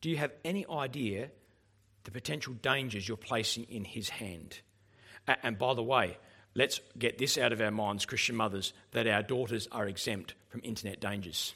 [0.00, 1.30] Do you have any idea
[2.04, 4.60] the potential dangers you're placing in his hand?
[5.42, 6.18] And by the way,
[6.54, 10.60] let's get this out of our minds, Christian mothers, that our daughters are exempt from
[10.64, 11.54] internet dangers.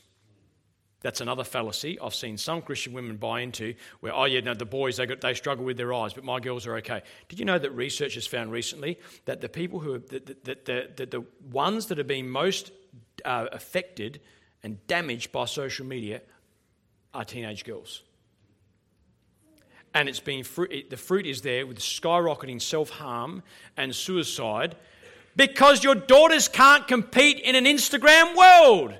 [1.06, 4.64] That's another fallacy I've seen some Christian women buy into where, oh, yeah, no, the
[4.64, 7.00] boys, they, got, they struggle with their eyes, but my girls are okay.
[7.28, 11.10] Did you know that research has found recently that the people who are, that, that
[11.12, 12.72] the ones that are being most
[13.24, 14.20] uh, affected
[14.64, 16.22] and damaged by social media
[17.14, 18.02] are teenage girls?
[19.94, 20.44] And it's been
[20.90, 23.44] the fruit is there with skyrocketing self harm
[23.76, 24.74] and suicide
[25.36, 28.98] because your daughters can't compete in an Instagram world.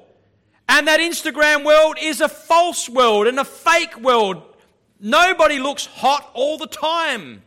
[0.68, 4.42] And that Instagram world is a false world and a fake world.
[5.00, 7.42] Nobody looks hot all the time.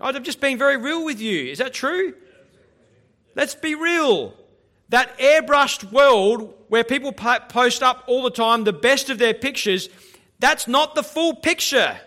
[0.00, 1.44] I've just been very real with you.
[1.46, 2.14] Is that true?
[3.34, 4.34] Let's be real.
[4.90, 9.88] That airbrushed world where people post up all the time the best of their pictures,
[10.38, 11.98] that's not the full picture.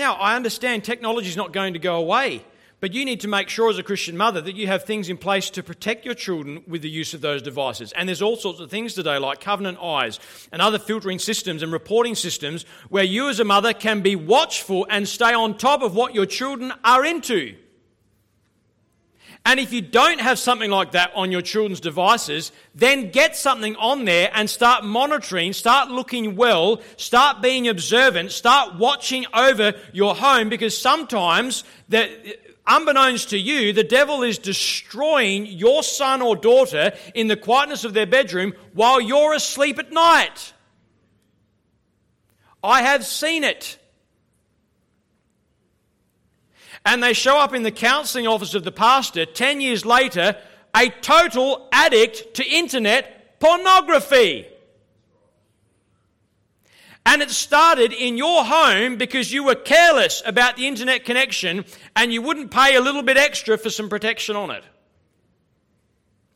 [0.00, 2.42] Now, I understand technology is not going to go away,
[2.80, 5.18] but you need to make sure as a Christian mother that you have things in
[5.18, 7.92] place to protect your children with the use of those devices.
[7.92, 10.18] And there's all sorts of things today like Covenant Eyes
[10.52, 14.86] and other filtering systems and reporting systems where you as a mother can be watchful
[14.88, 17.56] and stay on top of what your children are into.
[19.44, 23.74] And if you don't have something like that on your children's devices, then get something
[23.76, 30.14] on there and start monitoring, start looking well, start being observant, start watching over your
[30.14, 31.64] home because sometimes
[32.66, 37.94] unbeknownst to you, the devil is destroying your son or daughter in the quietness of
[37.94, 40.52] their bedroom while you're asleep at night.
[42.62, 43.78] I have seen it
[46.84, 50.36] and they show up in the counselling office of the pastor 10 years later,
[50.74, 54.46] a total addict to internet pornography.
[57.06, 61.64] And it started in your home because you were careless about the internet connection
[61.96, 64.64] and you wouldn't pay a little bit extra for some protection on it.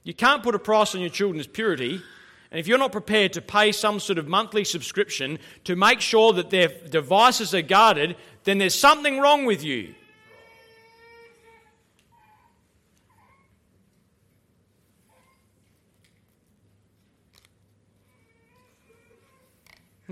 [0.03, 2.01] You can't put a price on your children's purity.
[2.51, 6.33] And if you're not prepared to pay some sort of monthly subscription to make sure
[6.35, 9.95] that their devices are guarded, then there's something wrong with you.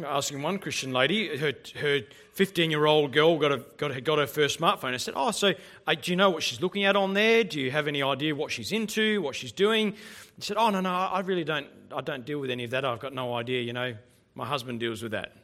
[0.05, 2.00] Asking one Christian lady, her, her
[2.34, 4.94] 15 year old girl got, a, got, got her first smartphone.
[4.94, 5.53] I said, Oh, so
[5.86, 7.44] uh, do you know what she's looking at on there?
[7.44, 9.94] Do you have any idea what she's into, what she's doing?
[10.38, 12.84] She said, Oh, no, no, I really don't, I don't deal with any of that.
[12.84, 13.62] I've got no idea.
[13.62, 13.94] You know,
[14.34, 15.36] my husband deals with that.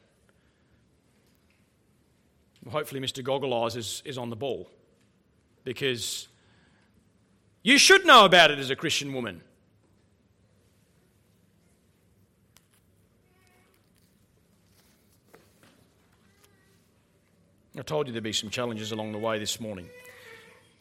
[2.69, 3.23] hopefully, Mr.
[3.23, 4.71] Goggle Eyes is, is on the ball
[5.65, 6.29] because
[7.63, 9.43] you should know about it as a Christian woman.
[17.79, 19.89] I told you there'd be some challenges along the way this morning.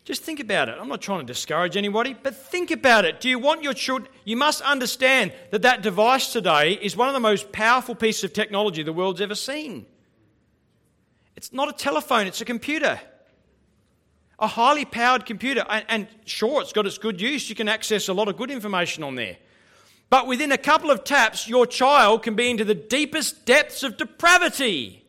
[0.03, 0.77] Just think about it.
[0.79, 3.19] I'm not trying to discourage anybody, but think about it.
[3.19, 4.09] Do you want your children?
[4.23, 8.33] You must understand that that device today is one of the most powerful pieces of
[8.33, 9.85] technology the world's ever seen.
[11.35, 12.99] It's not a telephone, it's a computer.
[14.39, 15.65] A highly powered computer.
[15.69, 17.49] And, and sure, it's got its good use.
[17.49, 19.37] You can access a lot of good information on there.
[20.09, 23.97] But within a couple of taps, your child can be into the deepest depths of
[23.97, 25.03] depravity.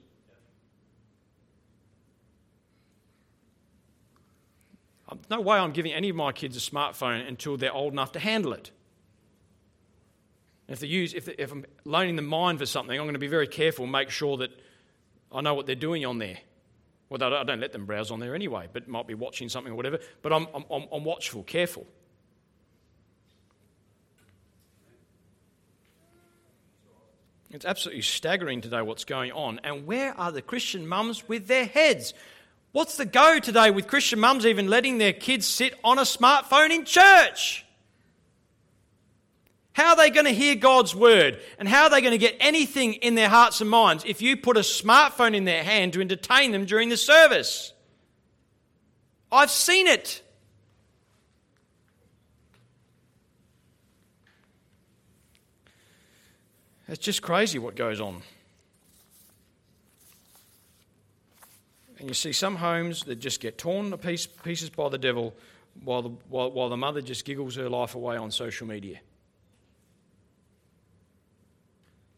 [5.31, 8.19] No way I'm giving any of my kids a smartphone until they're old enough to
[8.19, 8.71] handle it.
[10.69, 13.19] If, they use, if, they, if I'm loaning them mine for something, I'm going to
[13.19, 14.51] be very careful and make sure that
[15.33, 16.39] I know what they're doing on there.
[17.09, 19.77] Well, I don't let them browse on there anyway, but might be watching something or
[19.77, 19.99] whatever.
[20.21, 21.87] But I'm, I'm, I'm watchful, careful.
[27.51, 29.61] It's absolutely staggering today what's going on.
[29.65, 32.13] And where are the Christian mums with their heads?
[32.73, 36.71] What's the go today with Christian mums even letting their kids sit on a smartphone
[36.71, 37.65] in church?
[39.73, 41.41] How are they going to hear God's word?
[41.59, 44.37] And how are they going to get anything in their hearts and minds if you
[44.37, 47.73] put a smartphone in their hand to entertain them during the service?
[49.31, 50.21] I've seen it.
[56.89, 58.23] It's just crazy what goes on.
[61.99, 65.35] And you see some homes that just get torn to piece, pieces by the devil
[65.83, 69.01] while the, while, while the mother just giggles her life away on social media.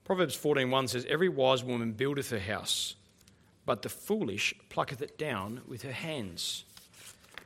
[0.05, 2.97] Proverbs 14.1 says, Every wise woman buildeth her house,
[3.65, 6.65] but the foolish plucketh it down with her hands.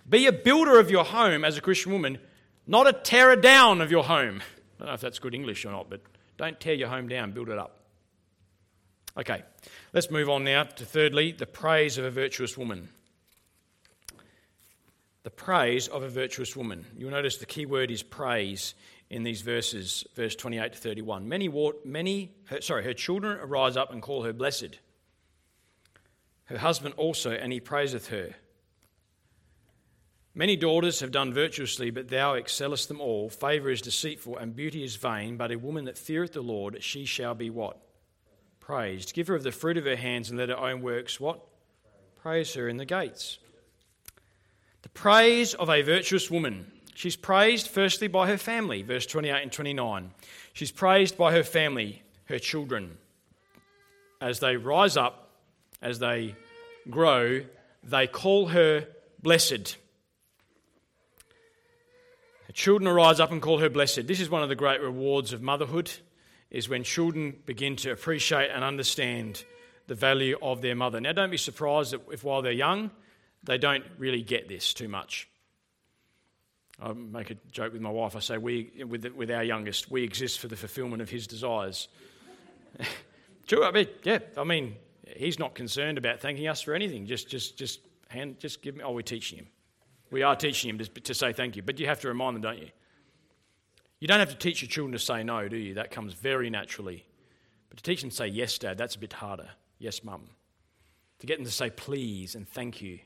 [0.08, 2.18] Be a builder of your home as a Christian woman,
[2.66, 4.42] not a tearer down of your home.
[4.76, 6.00] I don't know if that's good English or not, but
[6.36, 7.83] don't tear your home down, build it up.
[9.16, 9.44] Okay,
[9.92, 12.88] let's move on now to thirdly, the praise of a virtuous woman.
[15.22, 16.84] The praise of a virtuous woman.
[16.96, 18.74] You'll notice the key word is praise
[19.10, 21.28] in these verses, verse 28 to 31.
[21.28, 21.48] Many,
[21.84, 24.80] many her, sorry, her children arise up and call her blessed.
[26.46, 28.34] Her husband also, and he praiseth her.
[30.34, 33.30] Many daughters have done virtuously, but thou excellest them all.
[33.30, 37.04] Favour is deceitful, and beauty is vain, but a woman that feareth the Lord, she
[37.04, 37.78] shall be what?
[38.64, 39.12] Praised.
[39.12, 41.38] Give her of the fruit of her hands, and let her own works what?
[42.22, 43.38] Praise her in the gates.
[44.80, 46.72] The praise of a virtuous woman.
[46.94, 50.12] She's praised firstly by her family, verse 28 and 29.
[50.54, 52.96] She's praised by her family, her children.
[54.22, 55.28] As they rise up,
[55.82, 56.34] as they
[56.88, 57.42] grow,
[57.82, 58.88] they call her
[59.22, 59.76] blessed.
[62.46, 64.06] Her children rise up and call her blessed.
[64.06, 65.90] This is one of the great rewards of motherhood,
[66.54, 69.44] is when children begin to appreciate and understand
[69.88, 71.00] the value of their mother.
[71.00, 72.92] Now, don't be surprised if while they're young,
[73.42, 75.28] they don't really get this too much.
[76.80, 78.14] I make a joke with my wife.
[78.14, 81.88] I say, we, with, with our youngest, we exist for the fulfillment of his desires.
[83.48, 84.76] True, I mean, yeah, I mean,
[85.16, 87.06] he's not concerned about thanking us for anything.
[87.06, 89.48] Just, just, just, hand, just give me, oh, we're teaching him.
[90.12, 92.42] We are teaching him to, to say thank you, but you have to remind them,
[92.42, 92.68] don't you?
[94.04, 95.72] You don't have to teach your children to say no, do you?
[95.72, 97.06] That comes very naturally.
[97.70, 99.48] But to teach them to say yes, dad, that's a bit harder.
[99.78, 100.28] Yes, mum.
[101.20, 102.98] To get them to say please and thank you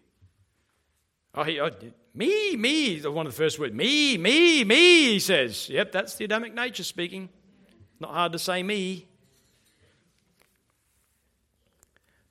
[1.36, 1.70] Oh, he, oh,
[2.14, 3.72] me, me, one of the first words.
[3.72, 5.68] Me, me, me, he says.
[5.68, 7.28] Yep, that's the Adamic nature speaking.
[8.00, 9.06] Not hard to say me.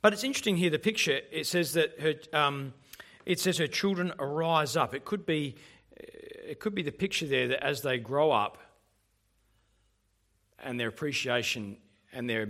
[0.01, 1.22] But it's interesting here, the picture.
[1.32, 2.74] It says that her, um,
[3.26, 4.93] it says her children arise up.
[4.93, 5.55] It could be,
[6.48, 8.58] it could be the picture there that as they grow up
[10.60, 11.78] and their appreciation
[12.14, 12.43] and, their,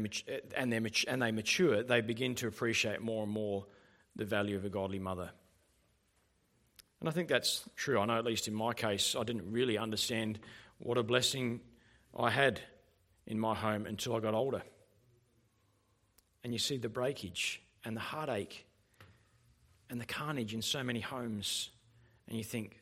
[0.55, 3.65] and, their, and they mature, they begin to appreciate more and more
[4.15, 5.31] the value of a godly mother.
[6.99, 7.99] And I think that's true.
[7.99, 10.39] I know, at least in my case, I didn't really understand
[10.79, 11.59] what a blessing
[12.17, 12.61] I had
[13.25, 14.61] in my home until I got older.
[16.43, 18.65] And you see the breakage and the heartache
[19.89, 21.69] and the carnage in so many homes.
[22.27, 22.79] And you think,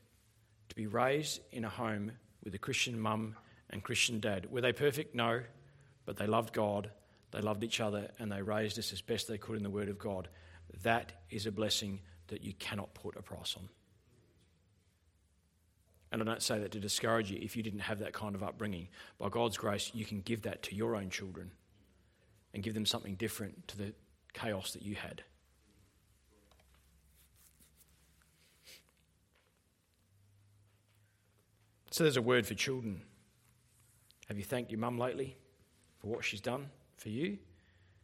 [0.76, 2.11] to be raised in a home
[2.43, 3.36] with a Christian mum
[3.69, 5.15] and Christian dad, were they perfect?
[5.15, 5.41] No.
[6.05, 6.91] But they loved God,
[7.32, 9.89] they loved each other, and they raised us as best they could in the Word
[9.89, 10.28] of God.
[10.84, 13.69] That is a blessing that you cannot put a price on.
[16.11, 18.43] And I don't say that to discourage you if you didn't have that kind of
[18.43, 18.88] upbringing.
[19.17, 21.51] By God's grace, you can give that to your own children
[22.53, 23.93] and give them something different to the
[24.34, 25.23] chaos that you had.
[31.96, 33.04] So there's a word for children.
[34.28, 35.38] Have you thanked your mum lately
[36.02, 37.38] for what she's done for you?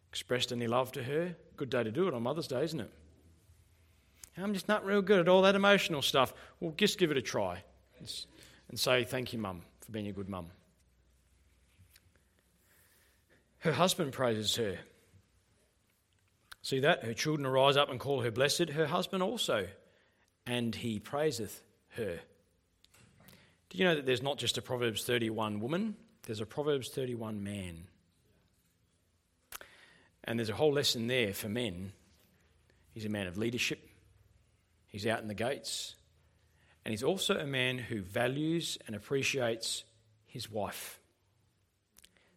[0.08, 1.36] Expressed any love to her?
[1.58, 2.90] Good day to do it on Mother's Day, isn't it?
[4.38, 6.34] I'm just not real good at all that emotional stuff.
[6.62, 7.64] Well, just give it a try
[8.70, 10.48] and say, Thank you, Mum, for being a good mum.
[13.58, 14.78] Her husband praises her.
[16.62, 17.04] See that?
[17.04, 19.68] Her children arise up and call her blessed, her husband also,
[20.48, 21.62] and he praiseth
[21.98, 22.22] her.
[23.72, 27.42] Do you know that there's not just a Proverbs 31 woman, there's a Proverbs 31
[27.42, 27.88] man?
[30.26, 31.94] And there's a whole lesson there for men.
[32.94, 33.88] He's a man of leadership,
[34.88, 35.96] he's out in the gates,
[36.84, 39.86] and he's also a man who values and appreciates
[40.26, 41.00] his wife.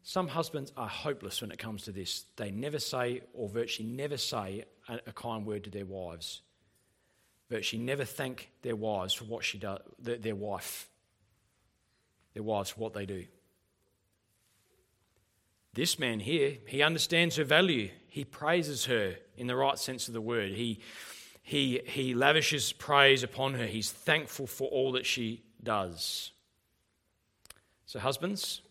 [0.04, 2.26] Some husbands are hopeless when it comes to this.
[2.36, 6.42] They never say, or virtually never say, a, kind word to their wives.
[7.50, 10.88] Virtually never thank their wives for what she does, their wife,
[12.34, 13.24] their wives what they do.
[15.72, 17.90] This man here, he understands her value.
[18.06, 20.52] He praises her in the right sense of the word.
[20.52, 20.80] He
[21.46, 23.66] he, he lavishes praise upon her.
[23.66, 26.32] He's thankful for all that she does.
[27.84, 28.62] So, husbands,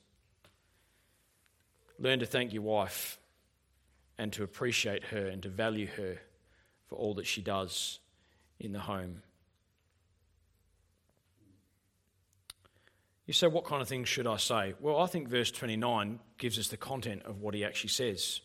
[1.99, 3.19] learn to thank your wife
[4.17, 6.17] and to appreciate her and to value her
[6.87, 7.99] for all that she does
[8.59, 9.21] in the home.
[13.25, 14.73] You say, what kind of things should I say?
[14.81, 18.41] Well, I think verse 29 gives us the content of what he actually says.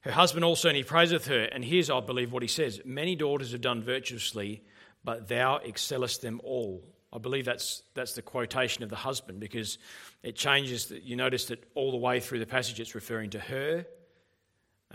[0.00, 1.44] Her husband also, and he praiseth her.
[1.44, 4.62] And here's, I believe, what he says Many daughters have done virtuously,
[5.04, 6.82] but thou excellest them all.
[7.12, 9.78] I believe that's, that's the quotation of the husband because
[10.22, 10.86] it changes.
[10.86, 13.86] That you notice that all the way through the passage it's referring to her.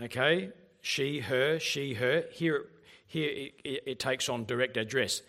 [0.00, 0.50] Okay?
[0.82, 2.24] She, her, she, her.
[2.32, 2.66] Here,
[3.06, 5.22] here it, it, it takes on direct address.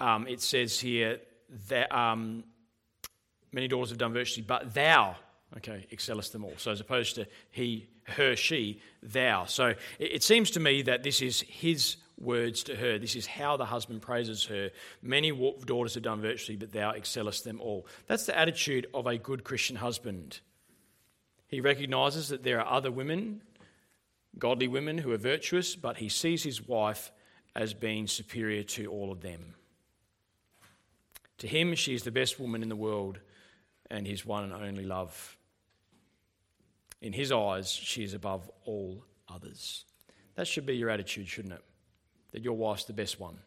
[0.00, 1.20] Um, it says here
[1.68, 2.44] that um,
[3.54, 5.16] many daughters have done virtuously, but thou
[5.56, 6.54] okay, excellest them all.
[6.56, 9.44] So as opposed to he, her, she, thou.
[9.44, 12.98] So it, it seems to me that this is his words to her.
[12.98, 14.70] This is how the husband praises her.
[15.02, 15.30] Many
[15.64, 17.86] daughters have done virtually, but thou excellest them all.
[18.06, 20.40] That's the attitude of a good Christian husband.
[21.48, 23.42] He recognizes that there are other women,
[24.38, 27.12] godly women, who are virtuous, but he sees his wife
[27.54, 29.54] as being superior to all of them.
[31.38, 33.18] To him, she is the best woman in the world
[33.90, 35.36] and his one and only love.
[37.00, 39.84] In his eyes, she is above all others.
[40.36, 41.62] That should be your attitude, shouldn't it?
[42.32, 43.38] That your wife's the best one.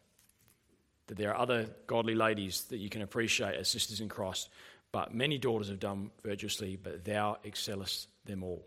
[1.08, 4.48] That there are other godly ladies that you can appreciate as sisters in Christ,
[4.92, 8.64] but many daughters have done virtuously, but thou excellest them all.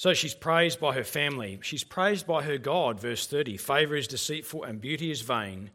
[0.00, 1.58] So she's praised by her family.
[1.60, 3.58] She's praised by her God, verse 30.
[3.58, 5.70] Favour is deceitful and beauty is vain.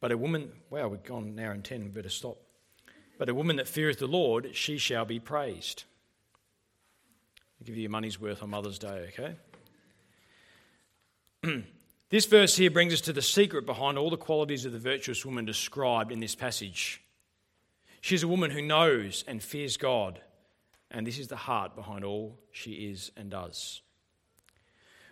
[0.00, 2.38] But a woman, wow, we've gone an hour and ten, better stop.
[3.18, 5.84] But a woman that feareth the Lord, she shall be praised.
[7.60, 9.12] I'll give you your money's worth on Mother's Day,
[11.42, 11.64] okay?
[12.10, 15.26] this verse here brings us to the secret behind all the qualities of the virtuous
[15.26, 17.02] woman described in this passage.
[18.00, 20.20] She's a woman who knows and fears God,
[20.92, 23.82] and this is the heart behind all she is and does.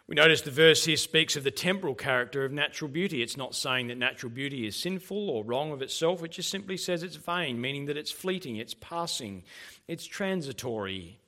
[0.09, 3.23] We notice the verse here speaks of the temporal character of natural beauty.
[3.23, 6.77] It's not saying that natural beauty is sinful or wrong of itself, it just simply
[6.77, 9.43] says it's vain, meaning that it's fleeting, it's passing,
[9.89, 11.19] it's transitory.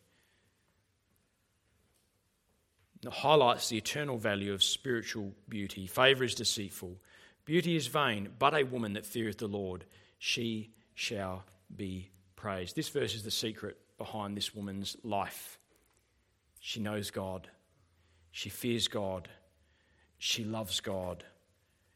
[3.04, 5.88] It highlights the eternal value of spiritual beauty.
[5.88, 6.98] Favour is deceitful,
[7.44, 9.86] beauty is vain, but a woman that feareth the Lord,
[10.18, 11.44] she shall
[11.74, 12.76] be praised.
[12.76, 15.58] This verse is the secret behind this woman's life.
[16.60, 17.48] She knows God.
[18.30, 19.28] She fears God.
[20.18, 21.24] She loves God.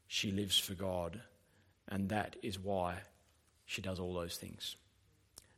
[0.07, 1.21] She lives for God.
[1.89, 2.97] And that is why
[3.67, 4.77] she does all those things.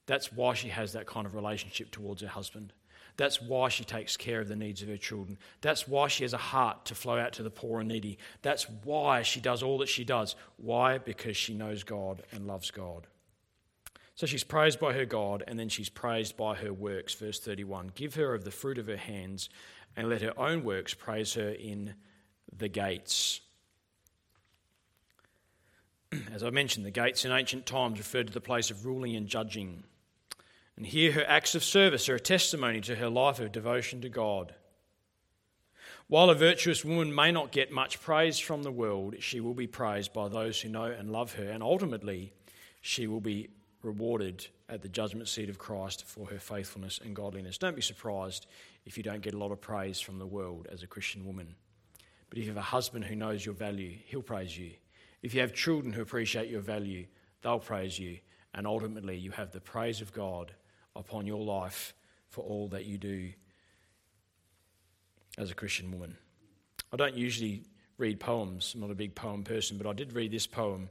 [0.07, 2.73] That's why she has that kind of relationship towards her husband.
[3.17, 5.39] That's why she takes care of the needs of her children.
[5.61, 8.19] That's why she has a heart to flow out to the poor and needy.
[8.43, 10.35] That's why she does all that she does.
[10.57, 10.99] Why?
[10.99, 13.07] Because she knows God and loves God.
[14.17, 17.15] So she's praised by her God, and then she's praised by her works.
[17.15, 19.49] Verse 31 Give her of the fruit of her hands,
[19.97, 21.95] and let her own works praise her in
[22.57, 23.41] the gates.
[26.33, 29.27] As I mentioned, the gates in ancient times referred to the place of ruling and
[29.27, 29.83] judging.
[30.77, 34.09] And here her acts of service are a testimony to her life of devotion to
[34.09, 34.55] God.
[36.07, 39.67] While a virtuous woman may not get much praise from the world, she will be
[39.67, 42.33] praised by those who know and love her, and ultimately,
[42.81, 43.49] she will be
[43.85, 47.59] rewarded at the judgment seat of Christ for her faithfulness and godliness.
[47.59, 48.47] Don't be surprised
[48.85, 51.55] if you don't get a lot of praise from the world as a Christian woman.
[52.29, 54.73] But if you have a husband who knows your value, he'll praise you.
[55.23, 57.07] If you have children who appreciate your value,
[57.43, 58.19] they'll praise you.
[58.55, 60.53] And ultimately, you have the praise of God
[60.97, 61.95] upon your life
[62.29, 63.33] for all that you do
[65.39, 66.17] as a Christian woman.
[66.93, 67.65] I don't usually
[67.99, 70.89] read poems, I'm not a big poem person, but I did read this poem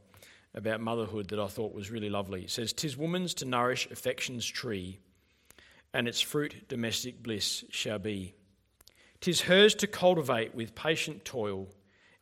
[0.56, 2.44] about motherhood that I thought was really lovely.
[2.44, 5.00] It says, Tis woman's to nourish affection's tree
[5.94, 8.34] and its fruit domestic bliss shall be.
[9.22, 11.68] Tis hers to cultivate with patient toil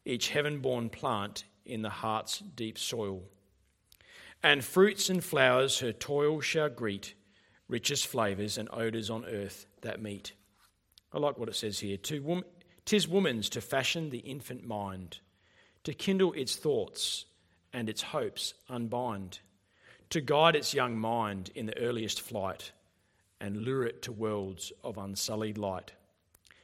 [0.06, 3.24] each heaven born plant in the heart's deep soil.
[4.44, 7.14] And fruits and flowers her toil shall greet,
[7.68, 10.34] richest flavours and odours on earth that meet.
[11.14, 11.98] I like what it says here.
[12.86, 15.20] Tis woman's to fashion the infant mind,
[15.84, 17.26] to kindle its thoughts
[17.74, 19.40] and its hopes unbind,
[20.10, 22.72] to guide its young mind in the earliest flight
[23.40, 25.94] and lure it to worlds of unsullied light,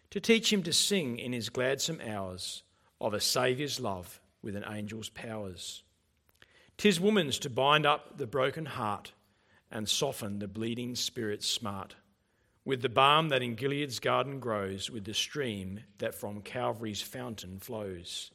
[0.10, 2.64] to teach him to sing in his gladsome hours
[3.00, 5.84] of a Saviour's love with an angel's powers.
[6.78, 9.12] Tis woman's to bind up the broken heart
[9.72, 11.96] and soften the bleeding spirit's smart,
[12.64, 17.60] with the balm that in Gilead's garden grows, with the stream that from Calvary's fountain
[17.60, 18.32] flows,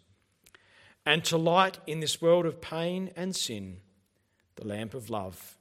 [1.05, 3.79] and to light in this world of pain and sin
[4.57, 5.57] the lamp of love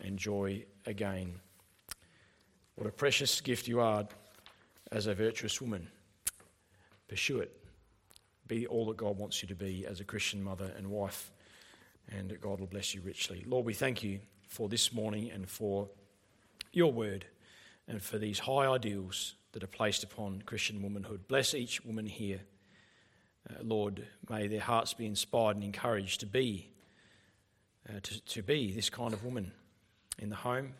[0.00, 1.40] and joy again.
[2.76, 4.06] What a precious gift you are
[4.92, 5.88] as a virtuous woman.
[7.08, 7.54] Pursue it.
[8.46, 11.30] Be all that God wants you to be as a Christian mother and wife,
[12.10, 13.44] and God will bless you richly.
[13.46, 15.88] Lord, we thank you for this morning and for
[16.72, 17.26] your word
[17.86, 21.26] and for these high ideals that are placed upon Christian womanhood.
[21.28, 22.40] Bless each woman here.
[23.50, 26.68] Uh, Lord, may their hearts be inspired and encouraged to be,
[27.88, 29.52] uh, to, to be this kind of woman
[30.18, 30.74] in the home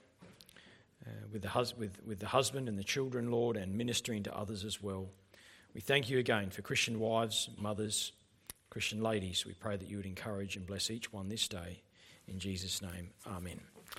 [1.06, 4.36] uh, with, the hus- with, with the husband and the children, Lord, and ministering to
[4.36, 5.08] others as well.
[5.74, 8.12] We thank you again for Christian wives, mothers,
[8.70, 9.46] Christian ladies.
[9.46, 11.82] We pray that you would encourage and bless each one this day.
[12.26, 13.77] In Jesus' name, amen.